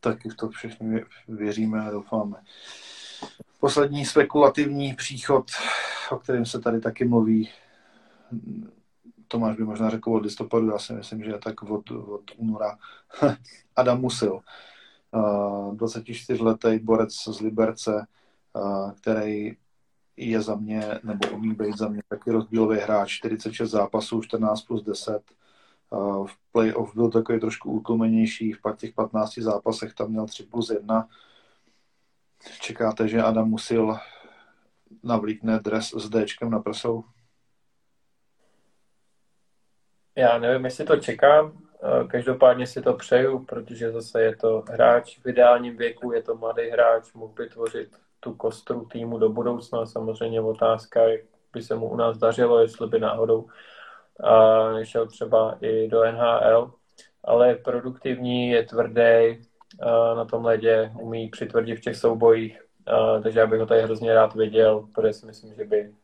[0.00, 2.36] Taky v to všichni věříme a doufáme.
[3.60, 5.50] Poslední spekulativní příchod,
[6.10, 7.48] o kterém se tady taky mluví,
[9.28, 12.78] Tomáš by možná řekl od listopadu, já si myslím, že je tak od, od února.
[13.76, 14.40] Adam Musil,
[15.72, 18.06] 24-letý borec z Liberce,
[19.00, 19.56] který
[20.16, 24.84] je za mě, nebo umí být za mě taky rozdílový hráč, 46 zápasů, 14 plus
[24.84, 25.22] 10.
[26.26, 31.08] V playoff byl takový trošku utlumenější, v těch 15 zápasech tam měl 3 plus 1.
[32.60, 33.96] Čekáte, že Adam Musil
[35.02, 37.04] navlíkne dres s Dčkem na prsou?
[40.16, 45.18] Já nevím, jestli to čekám, eh, každopádně si to přeju, protože zase je to hráč
[45.18, 49.86] v ideálním věku, je to mladý hráč, mohl by tvořit tu kostru týmu do budoucna.
[49.86, 51.20] Samozřejmě otázka, jak
[51.52, 53.48] by se mu u nás dařilo, jestli by náhodou
[54.82, 56.72] šel třeba i do NHL,
[57.24, 59.38] ale produktivní, je tvrdý
[60.16, 62.62] na tom ledě, umí přitvrdit v těch soubojích,
[63.22, 65.94] takže já bych ho tady hrozně rád viděl, protože si myslím, že by,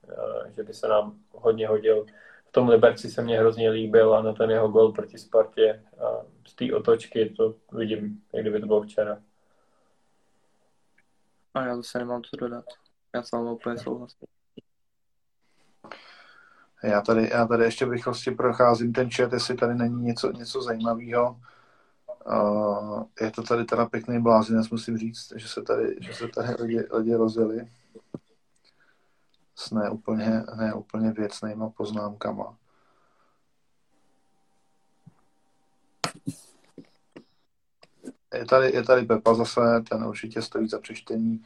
[0.51, 2.07] že by se nám hodně hodil
[2.55, 6.55] tom Liberci se mě hrozně líbil a na ten jeho gol proti Spartě a z
[6.55, 9.23] té otočky to vidím, jak kdyby to bylo včera.
[11.55, 12.65] A já zase nemám co dodat.
[13.15, 14.29] Já s vámi úplně souhlasím.
[16.85, 20.63] Já tady, já tady ještě bych vlastně procházím ten chat, jestli tady není něco, něco
[20.63, 21.41] zajímavého.
[22.27, 26.63] Uh, je to tady teda pěkný blázinec, musím říct, že se tady, že se tady
[26.63, 27.69] lidi, lidi rozjeli
[29.55, 32.57] s neúplně, neúplně věcnýma poznámkama.
[38.35, 41.45] Je tady, je tady Pepa zase, ten určitě stojí za přečtení.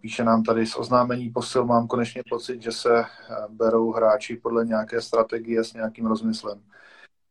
[0.00, 3.06] Píše nám tady z oznámení posil, mám konečně pocit, že se eh,
[3.48, 6.62] berou hráči podle nějaké strategie s nějakým rozmyslem.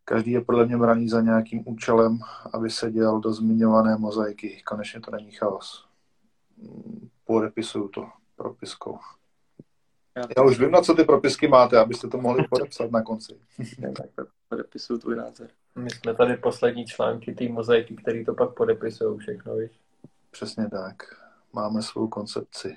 [0.05, 2.19] Každý je podle mě braný za nějakým účelem,
[2.53, 4.61] aby se dělal do zmiňované mozaiky.
[4.65, 5.87] Konečně to není chaos.
[7.25, 8.99] Podepisuju to propiskou.
[10.15, 13.39] Já, Já už vím, na co ty propisky máte, abyste to mohli podepsat na konci.
[14.17, 15.47] tak podepisuju tvůj názor.
[15.75, 19.71] My jsme tady poslední články té mozaiky, který to pak podepisují všechno, víš?
[20.31, 21.22] Přesně tak.
[21.53, 22.75] Máme svou koncepci.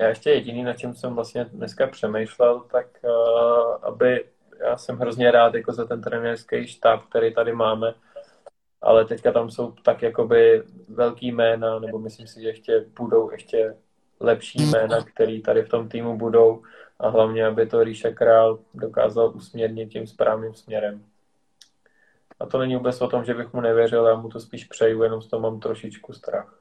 [0.00, 4.24] Já ještě jediný, na čem jsem vlastně dneska přemýšlel, tak uh, aby,
[4.60, 7.94] já jsem hrozně rád jako za ten trenérský štáb, který tady máme,
[8.82, 13.76] ale teďka tam jsou tak jakoby velký jména, nebo myslím si, že ještě budou ještě
[14.20, 16.62] lepší jména, který tady v tom týmu budou
[16.98, 21.04] a hlavně, aby to Ríša Král dokázal usměrnit tím správným směrem.
[22.40, 25.02] A to není vůbec o tom, že bych mu nevěřil, já mu to spíš přeju,
[25.02, 26.58] jenom z toho mám trošičku strach.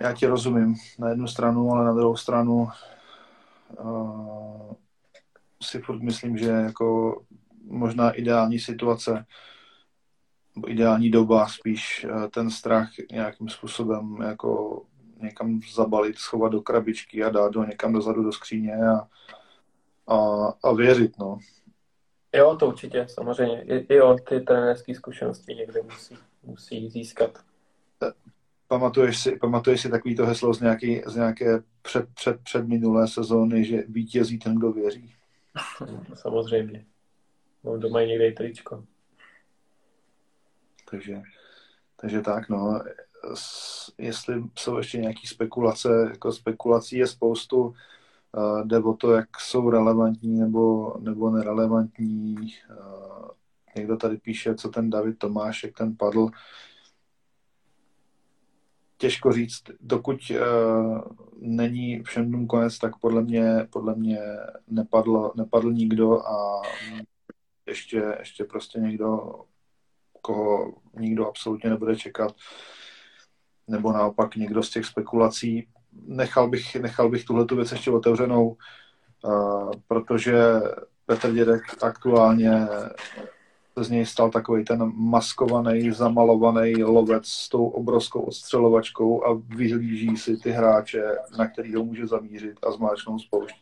[0.00, 2.68] Já ti rozumím na jednu stranu, ale na druhou stranu
[3.80, 4.72] uh,
[5.62, 7.20] si furt myslím, že jako
[7.64, 9.26] možná ideální situace
[10.66, 14.82] ideální doba, spíš eh, ten strach nějakým způsobem jako
[15.22, 19.08] někam zabalit, schovat do krabičky a dát ho někam dozadu do skříně a,
[20.14, 21.38] a, a věřit, no.
[22.34, 23.62] Jo, to určitě, samozřejmě.
[23.62, 27.38] I, i o ty trenérské zkušenosti někde musí, musí získat.
[28.70, 33.08] Pamatuješ si, pamatuješ si takový to heslo z, nějaký, z nějaké před, před, před minulé
[33.08, 35.14] sezóny, že vítězí ten, kdo věří?
[36.14, 36.84] Samozřejmě.
[37.64, 38.84] Mám doma někde i tričko.
[40.90, 41.22] Takže,
[41.96, 42.82] takže tak, no.
[43.98, 47.74] Jestli jsou ještě nějaké spekulace, jako spekulací je spoustu,
[48.64, 52.36] jde o to, jak jsou relevantní nebo, nebo nerelevantní.
[53.76, 56.30] Někdo tady píše, co ten David Tomáš, jak ten padl.
[59.00, 61.00] Těžko říct, dokud uh,
[61.38, 64.18] není všem dům konec, tak podle mě, podle mě
[64.68, 66.62] nepadl, nepadl nikdo a
[67.66, 69.34] ještě, ještě prostě někdo,
[70.22, 72.34] koho nikdo absolutně nebude čekat,
[73.68, 75.68] nebo naopak někdo z těch spekulací.
[75.92, 78.56] Nechal bych, nechal bych tuhle tu věc ještě otevřenou,
[79.24, 80.34] uh, protože
[81.06, 82.68] Petr Dědek aktuálně
[83.76, 90.36] z něj stal takový ten maskovaný, zamalovaný lovec s tou obrovskou odstřelovačkou a vyhlíží si
[90.36, 91.02] ty hráče,
[91.38, 93.56] na který ho může zamířit a zmáčknout spoušť.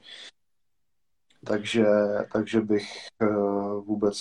[1.44, 1.86] Takže,
[2.32, 2.92] takže bych
[3.22, 4.16] uh, vůbec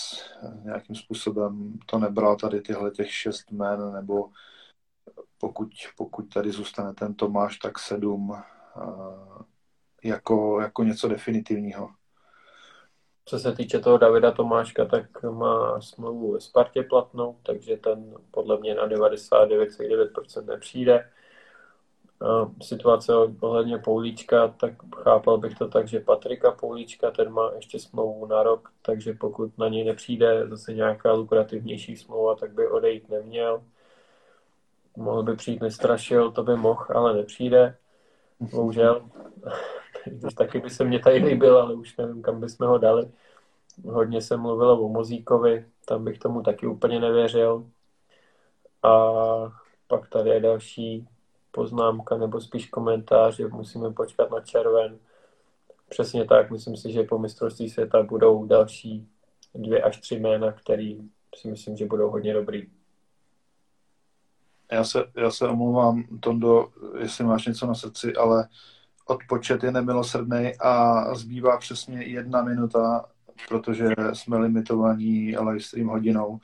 [0.64, 4.30] nějakým způsobem to nebral tady tyhle těch šest men nebo
[5.38, 9.42] pokud, pokud tady zůstane ten Tomáš, tak sedm uh,
[10.04, 11.90] jako, jako něco definitivního.
[13.28, 18.60] Co se týče toho Davida Tomáška, tak má smlouvu ve Spartě platnou, takže ten podle
[18.60, 21.10] mě na 99,9% nepřijde.
[22.62, 28.26] Situace ohledně Poulíčka, tak chápal bych to tak, že Patrika Poulíčka, ten má ještě smlouvu
[28.26, 33.62] na rok, takže pokud na něj nepřijde zase nějaká lukrativnější smlouva, tak by odejít neměl
[34.98, 37.76] mohl by přijít nestrašil, to by mohl, ale nepřijde.
[38.40, 39.10] Bohužel.
[40.38, 43.12] Taky by se mě tady líbil, ale už nevím, kam bychom ho dali.
[43.86, 47.70] Hodně se mluvilo o Mozíkovi, tam bych tomu taky úplně nevěřil.
[48.84, 48.92] A
[49.88, 51.08] pak tady je další
[51.52, 55.00] poznámka, nebo spíš komentář, že musíme počkat na červen.
[55.90, 59.08] Přesně tak, myslím si, že po mistrovství světa budou další
[59.56, 61.02] dvě až tři jména, který
[61.36, 62.68] si myslím, že budou hodně dobrý.
[64.72, 68.48] Já se, já se omlouvám, Tondo, jestli máš něco na srdci, ale
[69.08, 73.06] odpočet je nemilosrdný a zbývá přesně jedna minuta,
[73.48, 76.40] protože jsme limitovaní livestream hodinou.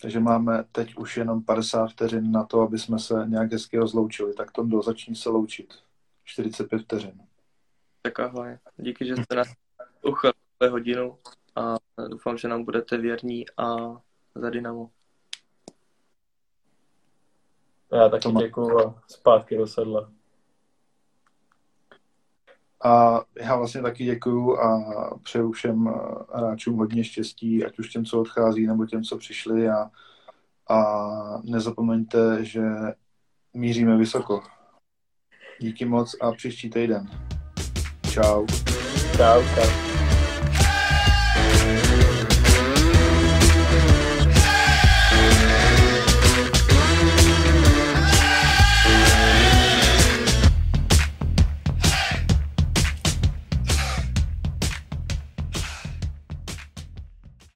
[0.00, 4.34] Takže máme teď už jenom 50 vteřin na to, aby jsme se nějak hezky rozloučili.
[4.34, 5.74] Tak Tondo, začni se loučit.
[6.24, 7.20] 45 vteřin.
[8.02, 8.58] Tak ahoj.
[8.76, 9.48] Díky, že jste nás
[10.02, 10.34] uchali
[10.70, 11.18] hodinu
[11.56, 11.76] a
[12.08, 13.76] doufám, že nám budete věrní a
[14.34, 14.90] za Dynamo.
[17.92, 20.10] Já taky děkuju a zpátky do sedla.
[22.84, 28.04] A já vlastně taky děkuju a přeju všem eh, hráčům hodně štěstí, ať už těm,
[28.04, 29.90] co odchází, nebo těm, co přišli a,
[30.70, 30.84] a
[31.44, 32.62] nezapomeňte, že
[33.54, 34.42] míříme vysoko.
[35.60, 37.08] Díky moc a příští týden.
[38.10, 38.46] Čau.
[39.16, 39.87] Čau, čau.